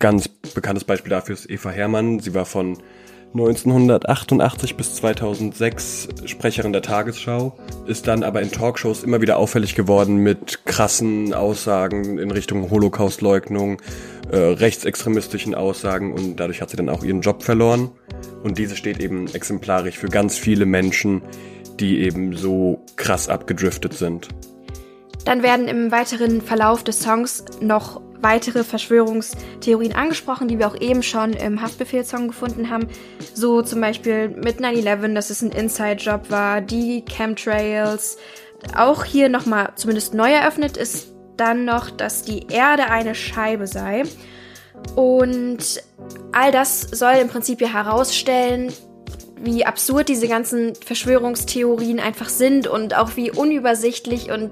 Ganz 0.00 0.28
bekanntes 0.28 0.84
Beispiel 0.84 1.08
dafür 1.10 1.34
ist 1.34 1.48
Eva 1.48 1.70
Hermann. 1.70 2.20
Sie 2.20 2.34
war 2.34 2.44
von 2.44 2.76
1988 3.32 4.76
bis 4.76 4.96
2006 4.96 6.08
Sprecherin 6.24 6.72
der 6.72 6.82
Tagesschau, 6.82 7.56
ist 7.86 8.08
dann 8.08 8.24
aber 8.24 8.42
in 8.42 8.50
Talkshows 8.50 9.04
immer 9.04 9.20
wieder 9.20 9.36
auffällig 9.36 9.76
geworden 9.76 10.16
mit 10.16 10.66
krassen 10.66 11.32
Aussagen 11.32 12.18
in 12.18 12.32
Richtung 12.32 12.70
Holocaustleugnung, 12.70 13.80
äh, 14.32 14.36
rechtsextremistischen 14.36 15.54
Aussagen 15.54 16.12
und 16.12 16.40
dadurch 16.40 16.60
hat 16.60 16.70
sie 16.70 16.76
dann 16.76 16.88
auch 16.88 17.04
ihren 17.04 17.20
Job 17.20 17.44
verloren. 17.44 17.90
Und 18.42 18.58
diese 18.58 18.74
steht 18.74 18.98
eben 19.00 19.32
exemplarisch 19.32 19.96
für 19.96 20.08
ganz 20.08 20.36
viele 20.36 20.66
Menschen, 20.66 21.22
die 21.78 22.00
eben 22.00 22.36
so 22.36 22.84
krass 22.96 23.28
abgedriftet 23.28 23.94
sind. 23.94 24.28
Dann 25.24 25.44
werden 25.44 25.68
im 25.68 25.92
weiteren 25.92 26.40
Verlauf 26.40 26.82
des 26.82 26.98
Songs 27.00 27.44
noch 27.60 28.00
weitere 28.22 28.64
Verschwörungstheorien 28.64 29.94
angesprochen, 29.94 30.48
die 30.48 30.58
wir 30.58 30.68
auch 30.68 30.80
eben 30.80 31.02
schon 31.02 31.32
im 31.32 31.62
Haftbefehlssong 31.62 32.28
gefunden 32.28 32.70
haben. 32.70 32.88
So 33.34 33.62
zum 33.62 33.80
Beispiel 33.80 34.28
mit 34.28 34.60
9-11, 34.60 35.14
dass 35.14 35.30
es 35.30 35.42
ein 35.42 35.52
Inside-Job 35.52 36.30
war, 36.30 36.60
die 36.60 37.04
Chemtrails. 37.04 38.18
Auch 38.76 39.04
hier 39.04 39.28
nochmal 39.28 39.72
zumindest 39.76 40.14
neu 40.14 40.30
eröffnet 40.30 40.76
ist 40.76 41.08
dann 41.36 41.64
noch, 41.64 41.90
dass 41.90 42.22
die 42.22 42.46
Erde 42.48 42.84
eine 42.84 43.14
Scheibe 43.14 43.66
sei. 43.66 44.02
Und 44.94 45.82
all 46.32 46.52
das 46.52 46.82
soll 46.82 47.14
im 47.14 47.28
Prinzip 47.28 47.60
ja 47.60 47.68
herausstellen, 47.68 48.72
wie 49.42 49.64
absurd 49.64 50.08
diese 50.08 50.28
ganzen 50.28 50.74
Verschwörungstheorien 50.74 51.98
einfach 51.98 52.28
sind 52.28 52.66
und 52.66 52.94
auch 52.94 53.16
wie 53.16 53.30
unübersichtlich 53.30 54.30
und 54.30 54.50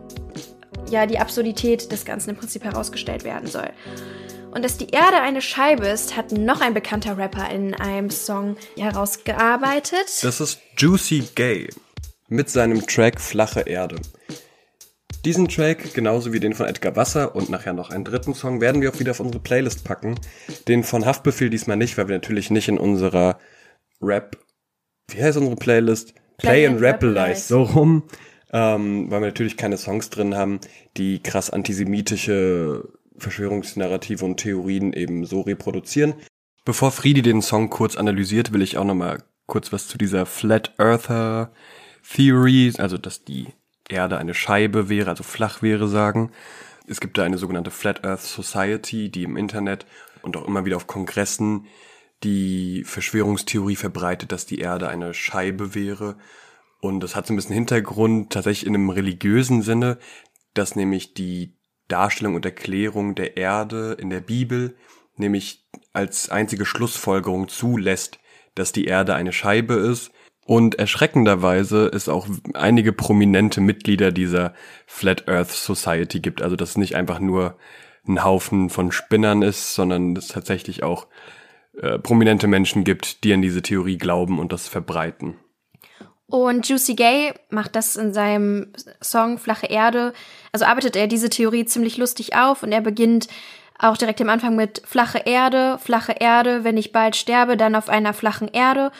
ja 0.91 1.07
die 1.07 1.19
Absurdität 1.19 1.91
des 1.93 2.05
Ganzen 2.05 2.31
im 2.31 2.37
Prinzip 2.37 2.65
herausgestellt 2.65 3.25
werden 3.25 3.49
soll. 3.49 3.71
Und 4.51 4.65
dass 4.65 4.79
die 4.79 4.89
Erde 4.89 5.21
eine 5.21 5.43
Scheibe 5.43 5.87
ist, 5.87 6.17
hat 6.17 6.33
noch 6.33 6.61
ein 6.61 6.75
bekannter 6.75 7.19
Rapper 7.19 7.51
in 7.51 7.75
einem 7.75 8.11
Song 8.11 8.57
herausgearbeitet. 8.77 10.07
Das 10.23 10.41
ist 10.41 10.61
Juicy 10.77 11.29
Gay 11.35 11.69
mit 12.29 12.49
seinem 12.51 12.87
Track 12.87 13.21
Flache 13.21 13.61
Erde. 13.61 13.97
Diesen 15.25 15.49
Track, 15.49 15.93
genauso 15.95 16.33
wie 16.33 16.41
den 16.41 16.55
von 16.55 16.67
Edgar 16.67 16.97
Wasser 16.97 17.35
und 17.35 17.51
nachher 17.51 17.73
noch 17.73 17.91
einen 17.91 18.05
dritten 18.05 18.35
Song, 18.35 18.61
werden 18.61 18.81
wir 18.81 18.91
auch 18.91 19.01
wieder 19.01 19.11
auf 19.11 19.21
unsere 19.21 19.43
Playlist 19.43 19.85
packen. 19.85 20.19
Den 20.69 20.85
von 20.85 21.05
Haftbefehl 21.05 21.51
diesmal 21.51 21.77
nicht, 21.77 21.99
weil 21.99 22.09
wir 22.09 22.17
natürlich 22.17 22.51
nicht 22.51 22.69
in 22.69 22.79
unserer 22.79 23.39
Rap, 24.01 24.39
wie 25.11 25.23
heißt 25.23 25.37
unsere 25.37 25.57
Playlist? 25.57 26.15
Play, 26.39 26.51
Play 26.51 26.67
and 26.69 26.81
Rap 26.81 27.37
so 27.37 27.63
rum, 27.63 28.05
ähm, 28.53 29.11
weil 29.11 29.21
wir 29.21 29.29
natürlich 29.29 29.57
keine 29.57 29.77
Songs 29.77 30.11
drin 30.11 30.35
haben, 30.35 30.61
die 30.97 31.23
krass 31.23 31.51
antisemitische 31.51 32.89
Verschwörungsnarrative 33.17 34.25
und 34.25 34.39
Theorien 34.39 34.93
eben 34.93 35.25
so 35.25 35.43
reproduzieren. 35.43 36.15
Bevor 36.65 36.91
Friedi 36.91 37.23
den 37.23 37.43
Song 37.43 37.71
kurz 37.71 37.97
analysiert, 37.97 38.53
will 38.53 38.63
ich 38.63 38.77
auch 38.79 38.85
nochmal 38.85 39.23
kurz 39.47 39.73
was 39.73 39.89
zu 39.89 39.99
dieser 39.99 40.27
Flat 40.27 40.75
Earther 40.79 41.51
Theory, 42.15 42.73
also 42.79 42.99
dass 42.99 43.25
die 43.25 43.49
Erde 43.89 44.19
eine 44.19 44.35
Scheibe 44.35 44.89
wäre, 44.89 45.11
also 45.11 45.23
flach 45.23 45.63
wäre, 45.63 45.89
sagen. 45.89 46.31
Es 46.87 47.01
gibt 47.01 47.19
da 47.19 47.25
eine 47.25 47.39
sogenannte 47.39 47.71
Flat 47.71 48.05
Earth 48.05 48.23
Society, 48.23 49.11
die 49.11 49.25
im 49.25 49.37
Internet 49.37 49.87
und 50.23 50.37
auch 50.37 50.47
immer 50.47 50.65
wieder 50.65 50.77
auf 50.77 50.87
Kongressen 50.87 51.67
die 52.25 52.83
Verschwörungstheorie 52.85 53.77
verbreitet, 53.77 54.33
dass 54.33 54.47
die 54.47 54.59
Erde 54.59 54.89
eine 54.89 55.15
Scheibe 55.15 55.75
wäre. 55.75 56.17
Und 56.81 57.01
das 57.01 57.17
hat 57.17 57.27
so 57.27 57.33
ein 57.33 57.37
bisschen 57.37 57.55
Hintergrund 57.55 58.33
tatsächlich 58.33 58.67
in 58.67 58.75
einem 58.75 58.91
religiösen 58.91 59.63
Sinne, 59.63 59.99
dass 60.55 60.77
nämlich 60.77 61.15
die 61.15 61.57
Darstellung 61.89 62.35
und 62.35 62.45
Erklärung 62.45 63.15
der 63.15 63.37
Erde 63.37 63.97
in 63.99 64.11
der 64.11 64.21
Bibel 64.21 64.77
nämlich 65.17 65.67
als 65.93 66.31
einzige 66.31 66.65
Schlussfolgerung 66.65 67.49
zulässt, 67.49 68.19
dass 68.55 68.73
die 68.73 68.85
Erde 68.85 69.15
eine 69.15 69.33
Scheibe 69.33 69.75
ist 69.75 70.13
und 70.45 70.77
erschreckenderweise 70.77 71.91
es 71.93 72.09
auch 72.09 72.27
einige 72.55 72.93
prominente 72.93 73.61
Mitglieder 73.61 74.13
dieser 74.13 74.55
Flat 74.87 75.29
Earth 75.29 75.51
Society 75.51 76.21
gibt. 76.21 76.43
Also 76.43 76.57
dass 76.57 76.71
es 76.71 76.77
nicht 76.77 76.95
einfach 76.97 77.19
nur 77.21 77.59
ein 78.07 78.25
Haufen 78.25 78.71
von 78.71 78.93
Spinnern 78.93 79.43
ist, 79.43 79.75
sondern 79.75 80.17
es 80.17 80.29
tatsächlich 80.29 80.83
auch 80.83 81.09
äh, 81.81 81.99
prominente 81.99 82.47
Menschen 82.47 82.85
gibt, 82.85 83.25
die 83.25 83.33
an 83.35 83.43
diese 83.43 83.63
Theorie 83.63 83.99
glauben 83.99 84.39
und 84.39 84.53
das 84.53 84.69
verbreiten. 84.69 85.37
Und 86.31 86.69
Juicy 86.69 86.95
Gay 86.95 87.33
macht 87.49 87.75
das 87.75 87.97
in 87.97 88.13
seinem 88.13 88.73
Song 89.03 89.39
Flache 89.39 89.67
Erde. 89.67 90.13
Also 90.53 90.67
arbeitet 90.67 90.95
er 90.95 91.07
diese 91.07 91.31
Theorie 91.31 91.65
ziemlich 91.65 91.97
lustig 91.97 92.37
auf 92.37 92.63
und 92.63 92.71
er 92.71 92.83
beginnt 92.83 93.29
auch 93.79 93.97
direkt 93.97 94.21
am 94.21 94.29
Anfang 94.29 94.55
mit 94.55 94.83
flache 94.85 95.23
Erde, 95.25 95.79
flache 95.79 96.13
Erde, 96.13 96.65
wenn 96.65 96.77
ich 96.77 96.93
bald 96.93 97.17
sterbe, 97.17 97.57
dann 97.57 97.75
auf 97.75 97.89
einer 97.89 98.13
flachen 98.13 98.49
Erde. 98.49 98.91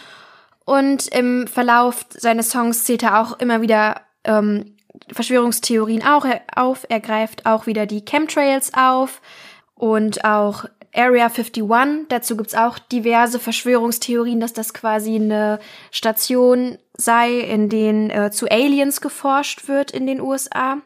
Und 0.65 1.09
im 1.09 1.47
Verlauf 1.47 2.07
seines 2.11 2.51
Songs 2.51 2.85
zählt 2.85 3.03
er 3.03 3.21
auch 3.21 3.39
immer 3.41 3.61
wieder 3.61 4.03
ähm, 4.25 4.77
Verschwörungstheorien 5.13 6.07
auch 6.07 6.27
auf. 6.55 6.87
Er 6.89 7.01
greift 7.01 7.45
auch 7.45 7.67
wieder 7.67 7.87
die 7.87 8.05
Chemtrails 8.05 8.73
auf 8.75 9.21
und 9.75 10.25
auch 10.25 10.65
Area 10.99 11.29
51. 11.29 12.07
Dazu 12.09 12.37
gibt's 12.37 12.55
auch 12.55 12.79
diverse 12.79 13.39
Verschwörungstheorien, 13.39 14.41
dass 14.41 14.53
das 14.53 14.75
quasi 14.75 15.15
eine 15.15 15.61
Station 15.93 16.79
sei, 16.95 17.39
in 17.39 17.69
denen 17.69 18.11
äh, 18.11 18.31
zu 18.31 18.51
Aliens 18.51 19.01
geforscht 19.01 19.69
wird 19.69 19.93
in 19.93 20.07
den 20.07 20.21
USA. 20.21 20.79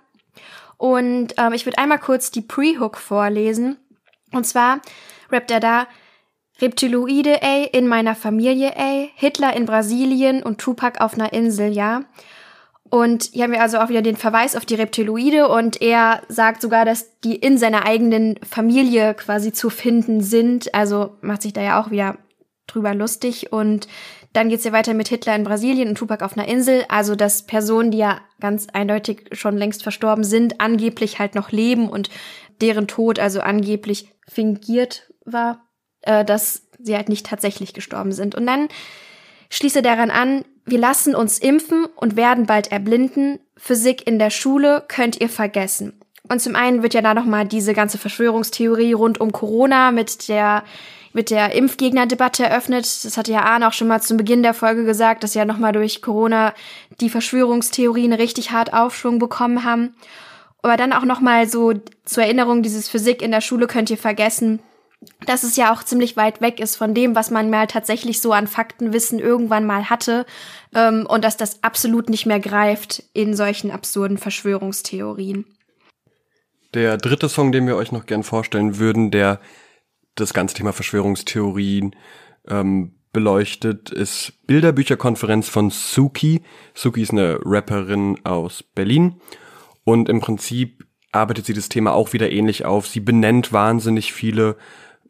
Und 0.77 1.35
ähm, 1.39 1.53
ich 1.55 1.65
würde 1.65 1.79
einmal 1.79 1.99
kurz 1.99 2.31
die 2.31 2.43
Pre-Hook 2.43 2.99
vorlesen. 2.99 3.79
Und 4.33 4.47
zwar 4.47 4.81
rappt 5.31 5.51
er 5.51 5.61
da, 5.61 5.87
Reptiloide, 6.61 7.43
ey, 7.43 7.69
in 7.73 7.89
meiner 7.89 8.15
Familie, 8.15 8.75
ey, 8.77 9.11
Hitler 9.15 9.57
in 9.57 9.67
Brasilien 9.67 10.43
und 10.43 10.59
Tupac 10.59 11.01
auf 11.01 11.15
einer 11.15 11.33
Insel, 11.33 11.73
ja. 11.73 12.05
Und 12.93 13.31
hier 13.33 13.45
haben 13.45 13.53
wir 13.53 13.63
also 13.63 13.79
auch 13.79 13.89
wieder 13.89 14.03
den 14.03 14.17
Verweis 14.17 14.55
auf 14.55 14.67
die 14.67 14.75
Reptiloide 14.75 15.49
und 15.49 15.81
er 15.81 16.21
sagt 16.29 16.61
sogar, 16.61 16.85
dass 16.85 17.19
die 17.21 17.35
in 17.35 17.57
seiner 17.57 17.87
eigenen 17.87 18.39
Familie 18.47 19.15
quasi 19.15 19.51
zu 19.51 19.71
finden 19.71 20.21
sind. 20.21 20.75
Also 20.75 21.17
macht 21.23 21.41
sich 21.41 21.55
da 21.55 21.63
ja 21.63 21.83
auch 21.83 21.91
wieder 21.91 22.19
drüber 22.67 22.95
lustig. 22.95 23.51
Und 23.51 23.89
dann 24.35 24.51
geht's 24.51 24.65
ja 24.65 24.73
weiter 24.73 24.93
mit 24.93 25.09
Hitler 25.09 25.35
in 25.35 25.45
Brasilien 25.45 25.89
und 25.89 25.95
Tupac 25.95 26.23
auf 26.23 26.37
einer 26.37 26.47
Insel. 26.47 26.85
Also 26.91 27.17
dass 27.17 27.47
Personen, 27.47 27.93
die 27.93 27.99
ja 27.99 28.21
ganz 28.41 28.67
eindeutig 28.71 29.25
schon 29.33 29.57
längst 29.57 29.83
verstorben 29.83 30.25
sind, 30.25 30.61
angeblich 30.61 31.19
halt 31.19 31.35
noch 31.35 31.51
leben 31.51 31.89
und 31.89 32.11
deren 32.61 32.89
Tod 32.89 33.19
also 33.19 33.41
angeblich 33.41 34.13
fingiert 34.29 35.11
war 35.25 35.63
äh, 36.03 36.25
dass 36.25 36.69
sie 36.79 36.97
halt 36.97 37.09
nicht 37.09 37.27
tatsächlich 37.27 37.75
gestorben 37.75 38.13
sind. 38.13 38.35
Und 38.35 38.47
dann 38.47 38.69
schließe 39.51 39.83
daran 39.83 40.11
an, 40.11 40.45
wir 40.65 40.79
lassen 40.79 41.15
uns 41.15 41.39
impfen 41.39 41.87
und 41.97 42.17
werden 42.17 42.47
bald 42.47 42.71
erblinden. 42.71 43.41
Physik 43.57 44.07
in 44.07 44.19
der 44.19 44.31
Schule 44.31 44.85
könnt 44.89 45.21
ihr 45.21 45.29
vergessen. 45.29 46.01
Und 46.29 46.41
zum 46.41 46.55
einen 46.55 46.83
wird 46.83 46.95
ja 46.95 47.03
da 47.03 47.15
nochmal 47.15 47.47
diese 47.47 47.75
ganze 47.75 47.99
Verschwörungstheorie 47.99 48.93
rund 48.93 49.21
um 49.21 49.33
Corona 49.33 49.91
mit 49.91 50.29
der 50.29 50.65
mit 51.15 51.29
der 51.29 51.55
Impfgegnerdebatte 51.55 52.45
eröffnet. 52.45 52.85
Das 53.05 53.19
hatte 53.19 53.33
ja 53.33 53.43
Arne 53.43 53.69
auch 53.69 53.75
schon 53.75 53.89
mal 53.89 54.01
zum 54.01 54.17
Beginn 54.17 54.43
der 54.43 54.55
Folge 54.55 54.85
gesagt, 54.85 55.23
dass 55.23 55.35
ja 55.35 55.45
nochmal 55.45 55.73
durch 55.73 56.01
Corona 56.01 56.55
die 57.03 57.11
Verschwörungstheorien 57.11 58.15
richtig 58.15 58.51
hart 58.51 58.73
Aufschwung 58.73 59.19
bekommen 59.19 59.63
haben. 59.63 59.95
Aber 60.63 60.79
dann 60.79 60.95
auch 60.95 61.05
nochmal 61.05 61.47
so 61.47 61.75
zur 62.07 62.23
Erinnerung, 62.23 62.63
dieses 62.63 62.89
Physik 62.89 63.21
in 63.21 63.31
der 63.31 63.43
Schule 63.43 63.67
könnt 63.67 63.91
ihr 63.91 63.99
vergessen 63.99 64.61
dass 65.27 65.43
es 65.43 65.57
ja 65.57 65.73
auch 65.73 65.83
ziemlich 65.83 66.17
weit 66.17 66.41
weg 66.41 66.61
ist 66.61 66.77
von 66.77 66.95
dem, 66.95 67.15
was 67.15 67.31
man 67.31 67.51
mal 67.51 67.67
tatsächlich 67.67 68.21
so 68.21 68.33
an 68.33 68.47
Faktenwissen 68.47 69.19
irgendwann 69.19 69.67
mal 69.67 69.91
hatte 69.91 70.27
ähm, 70.75 71.07
und 71.09 71.25
dass 71.25 71.37
das 71.37 71.63
absolut 71.63 72.09
nicht 72.09 72.27
mehr 72.27 72.41
greift 72.41 73.03
in 73.13 73.35
solchen 73.35 73.71
absurden 73.71 74.19
Verschwörungstheorien. 74.19 75.45
Der 76.75 76.97
dritte 76.97 77.29
Song, 77.29 77.53
den 77.53 77.67
wir 77.67 77.77
euch 77.77 77.93
noch 77.93 78.07
gern 78.07 78.23
vorstellen 78.23 78.79
würden, 78.79 79.11
der 79.11 79.41
das 80.15 80.33
ganze 80.33 80.55
Thema 80.55 80.73
Verschwörungstheorien 80.73 81.95
ähm, 82.49 82.95
beleuchtet, 83.13 83.91
ist 83.91 84.33
Bilderbücherkonferenz 84.47 85.49
von 85.49 85.71
Suki. 85.71 86.43
Suki 86.75 87.03
ist 87.03 87.13
eine 87.13 87.39
Rapperin 87.45 88.19
aus 88.25 88.63
Berlin 88.63 89.21
und 89.85 90.09
im 90.09 90.21
Prinzip 90.21 90.87
arbeitet 91.13 91.45
sie 91.45 91.53
das 91.53 91.69
Thema 91.69 91.93
auch 91.93 92.15
wieder 92.15 92.33
ähnlich 92.33 92.65
auf. 92.65 92.87
Sie 92.87 93.01
benennt 93.01 93.53
wahnsinnig 93.53 94.15
viele 94.15 94.57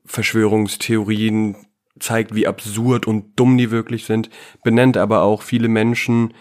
Verschwörungstheorien, 0.04 1.56
zeigt, 2.00 2.34
wie 2.34 2.46
absurd 2.46 3.06
und 3.06 3.38
dumm 3.38 3.56
die 3.56 3.70
wirklich 3.70 4.06
sind, 4.06 4.30
benennt 4.64 4.96
aber 4.96 5.22
auch 5.22 5.42
viele 5.42 5.68
Menschen, 5.68 6.34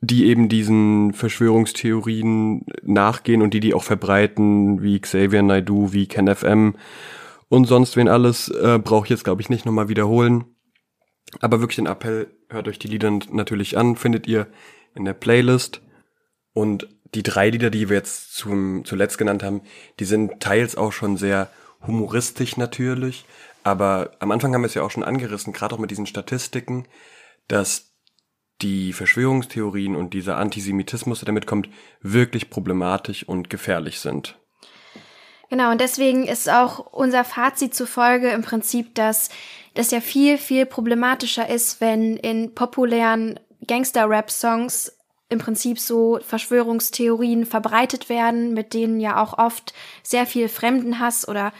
die 0.00 0.26
eben 0.26 0.48
diesen 0.48 1.12
Verschwörungstheorien 1.12 2.64
nachgehen 2.82 3.42
und 3.42 3.54
die 3.54 3.60
die 3.60 3.74
auch 3.74 3.82
verbreiten, 3.82 4.82
wie 4.82 5.00
Xavier 5.00 5.42
Naidu, 5.42 5.92
wie 5.92 6.06
Ken 6.06 6.34
FM 6.34 6.76
und 7.48 7.66
sonst 7.66 7.96
wen 7.96 8.08
alles, 8.08 8.48
äh, 8.48 8.78
brauche 8.82 9.06
ich 9.06 9.10
jetzt 9.10 9.24
glaube 9.24 9.42
ich 9.42 9.48
nicht 9.48 9.66
nochmal 9.66 9.88
wiederholen. 9.88 10.44
Aber 11.40 11.60
wirklich 11.60 11.76
den 11.76 11.86
Appell, 11.86 12.30
hört 12.48 12.68
euch 12.68 12.78
die 12.78 12.88
Lieder 12.88 13.10
natürlich 13.30 13.76
an, 13.76 13.96
findet 13.96 14.26
ihr 14.26 14.46
in 14.94 15.04
der 15.04 15.14
Playlist. 15.14 15.82
Und 16.52 16.88
die 17.14 17.22
drei 17.22 17.50
Lieder, 17.50 17.70
die 17.70 17.88
wir 17.88 17.96
jetzt 17.96 18.34
zum, 18.34 18.84
zuletzt 18.84 19.18
genannt 19.18 19.42
haben, 19.42 19.62
die 19.98 20.04
sind 20.04 20.40
teils 20.40 20.76
auch 20.76 20.92
schon 20.92 21.16
sehr 21.16 21.50
humoristisch 21.86 22.56
natürlich, 22.56 23.24
aber 23.64 24.12
am 24.20 24.30
Anfang 24.30 24.54
haben 24.54 24.62
wir 24.62 24.66
es 24.66 24.74
ja 24.74 24.82
auch 24.82 24.90
schon 24.90 25.04
angerissen, 25.04 25.52
gerade 25.52 25.74
auch 25.74 25.78
mit 25.78 25.90
diesen 25.90 26.06
Statistiken, 26.06 26.86
dass 27.48 27.92
die 28.62 28.92
Verschwörungstheorien 28.92 29.96
und 29.96 30.14
dieser 30.14 30.38
Antisemitismus, 30.38 31.20
der 31.20 31.26
damit 31.26 31.46
kommt, 31.46 31.68
wirklich 32.00 32.48
problematisch 32.48 33.28
und 33.28 33.50
gefährlich 33.50 34.00
sind. 34.00 34.38
Genau, 35.50 35.70
und 35.70 35.80
deswegen 35.80 36.26
ist 36.26 36.48
auch 36.48 36.78
unser 36.92 37.22
Fazit 37.24 37.74
zufolge 37.74 38.30
im 38.30 38.42
Prinzip, 38.42 38.94
dass 38.94 39.28
das 39.74 39.90
ja 39.90 40.00
viel, 40.00 40.38
viel 40.38 40.66
problematischer 40.66 41.48
ist, 41.48 41.80
wenn 41.80 42.16
in 42.16 42.54
populären 42.54 43.38
Gangster-Rap-Songs 43.66 44.92
im 45.28 45.38
Prinzip 45.38 45.78
so 45.78 46.20
Verschwörungstheorien 46.22 47.46
verbreitet 47.46 48.08
werden, 48.08 48.54
mit 48.54 48.74
denen 48.74 49.00
ja 49.00 49.20
auch 49.22 49.38
oft 49.38 49.74
sehr 50.02 50.24
viel 50.24 50.48
Fremdenhass 50.48 51.26
oder 51.26 51.52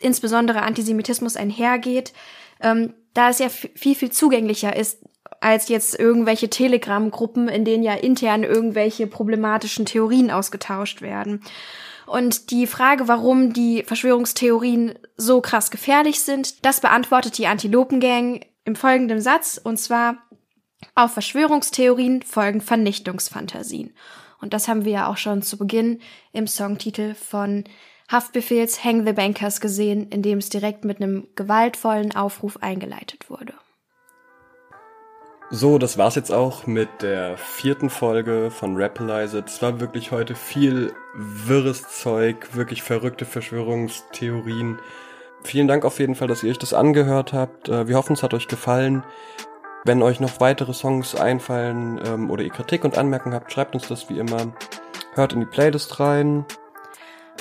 insbesondere 0.00 0.62
Antisemitismus 0.62 1.36
einhergeht, 1.36 2.12
ähm, 2.60 2.94
da 3.14 3.30
es 3.30 3.38
ja 3.38 3.48
viel, 3.48 3.94
viel 3.94 4.10
zugänglicher 4.10 4.76
ist 4.76 4.98
als 5.40 5.68
jetzt 5.68 5.98
irgendwelche 5.98 6.48
Telegram-Gruppen, 6.48 7.48
in 7.48 7.64
denen 7.64 7.82
ja 7.82 7.94
intern 7.94 8.42
irgendwelche 8.42 9.06
problematischen 9.06 9.86
Theorien 9.86 10.30
ausgetauscht 10.30 11.02
werden. 11.02 11.42
Und 12.06 12.50
die 12.50 12.66
Frage, 12.66 13.08
warum 13.08 13.52
die 13.52 13.82
Verschwörungstheorien 13.82 14.98
so 15.16 15.40
krass 15.40 15.70
gefährlich 15.70 16.20
sind, 16.20 16.64
das 16.64 16.80
beantwortet 16.80 17.36
die 17.36 17.48
Antilopengang 17.48 18.40
im 18.64 18.76
folgenden 18.76 19.20
Satz, 19.20 19.60
und 19.62 19.78
zwar 19.78 20.18
auf 20.94 21.12
Verschwörungstheorien 21.12 22.22
folgen 22.22 22.60
Vernichtungsfantasien. 22.60 23.94
Und 24.40 24.52
das 24.52 24.68
haben 24.68 24.84
wir 24.84 24.92
ja 24.92 25.08
auch 25.08 25.16
schon 25.16 25.42
zu 25.42 25.56
Beginn 25.56 26.00
im 26.32 26.46
Songtitel 26.46 27.14
von 27.14 27.64
Haftbefehls 28.08 28.84
Hang 28.84 29.04
the 29.04 29.12
Bankers 29.12 29.60
gesehen, 29.60 30.08
in 30.10 30.22
dem 30.22 30.38
es 30.38 30.48
direkt 30.48 30.84
mit 30.84 31.00
einem 31.00 31.26
gewaltvollen 31.34 32.14
Aufruf 32.14 32.58
eingeleitet 32.62 33.28
wurde. 33.28 33.54
So, 35.50 35.78
das 35.78 35.96
war's 35.96 36.16
jetzt 36.16 36.32
auch 36.32 36.66
mit 36.66 36.88
der 37.02 37.36
vierten 37.36 37.88
Folge 37.88 38.50
von 38.50 38.76
Rapalize. 38.76 39.44
Es 39.46 39.62
war 39.62 39.78
wirklich 39.78 40.10
heute 40.10 40.34
viel 40.34 40.92
wirres 41.14 41.88
Zeug, 41.88 42.54
wirklich 42.54 42.82
verrückte 42.82 43.24
Verschwörungstheorien. 43.24 44.80
Vielen 45.44 45.68
Dank 45.68 45.84
auf 45.84 46.00
jeden 46.00 46.16
Fall, 46.16 46.26
dass 46.26 46.42
ihr 46.42 46.50
euch 46.50 46.58
das 46.58 46.74
angehört 46.74 47.32
habt. 47.32 47.68
Äh, 47.68 47.86
wir 47.86 47.96
hoffen, 47.96 48.14
es 48.14 48.24
hat 48.24 48.34
euch 48.34 48.48
gefallen. 48.48 49.04
Wenn 49.84 50.02
euch 50.02 50.18
noch 50.18 50.40
weitere 50.40 50.74
Songs 50.74 51.14
einfallen 51.14 52.00
ähm, 52.04 52.28
oder 52.28 52.42
ihr 52.42 52.50
Kritik 52.50 52.84
und 52.84 52.98
Anmerkungen 52.98 53.36
habt, 53.36 53.52
schreibt 53.52 53.74
uns 53.76 53.86
das 53.86 54.08
wie 54.10 54.18
immer. 54.18 54.52
Hört 55.14 55.32
in 55.32 55.38
die 55.38 55.46
Playlist 55.46 56.00
rein. 56.00 56.44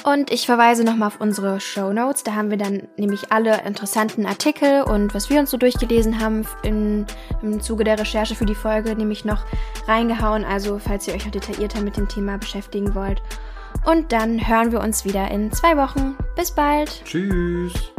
Und 0.05 0.29
ich 0.31 0.45
verweise 0.45 0.83
nochmal 0.83 1.07
auf 1.07 1.19
unsere 1.19 1.59
Show 1.59 1.91
Notes. 1.91 2.21
Da 2.21 2.35
haben 2.35 2.51
wir 2.51 2.57
dann 2.57 2.87
nämlich 2.95 3.31
alle 3.31 3.63
interessanten 3.65 4.27
Artikel 4.27 4.83
und 4.83 5.15
was 5.15 5.31
wir 5.31 5.39
uns 5.39 5.49
so 5.49 5.57
durchgelesen 5.57 6.19
haben 6.19 6.45
in, 6.61 7.07
im 7.41 7.59
Zuge 7.59 7.83
der 7.83 7.97
Recherche 7.97 8.35
für 8.35 8.45
die 8.45 8.53
Folge 8.53 8.95
nämlich 8.95 9.25
noch 9.25 9.43
reingehauen. 9.87 10.45
Also 10.45 10.77
falls 10.77 11.07
ihr 11.07 11.15
euch 11.15 11.25
noch 11.25 11.31
detaillierter 11.31 11.81
mit 11.81 11.97
dem 11.97 12.07
Thema 12.07 12.37
beschäftigen 12.37 12.93
wollt. 12.93 13.19
Und 13.83 14.11
dann 14.11 14.47
hören 14.47 14.71
wir 14.71 14.79
uns 14.79 15.05
wieder 15.05 15.31
in 15.31 15.51
zwei 15.51 15.75
Wochen. 15.75 16.15
Bis 16.35 16.51
bald. 16.51 17.03
Tschüss. 17.03 17.94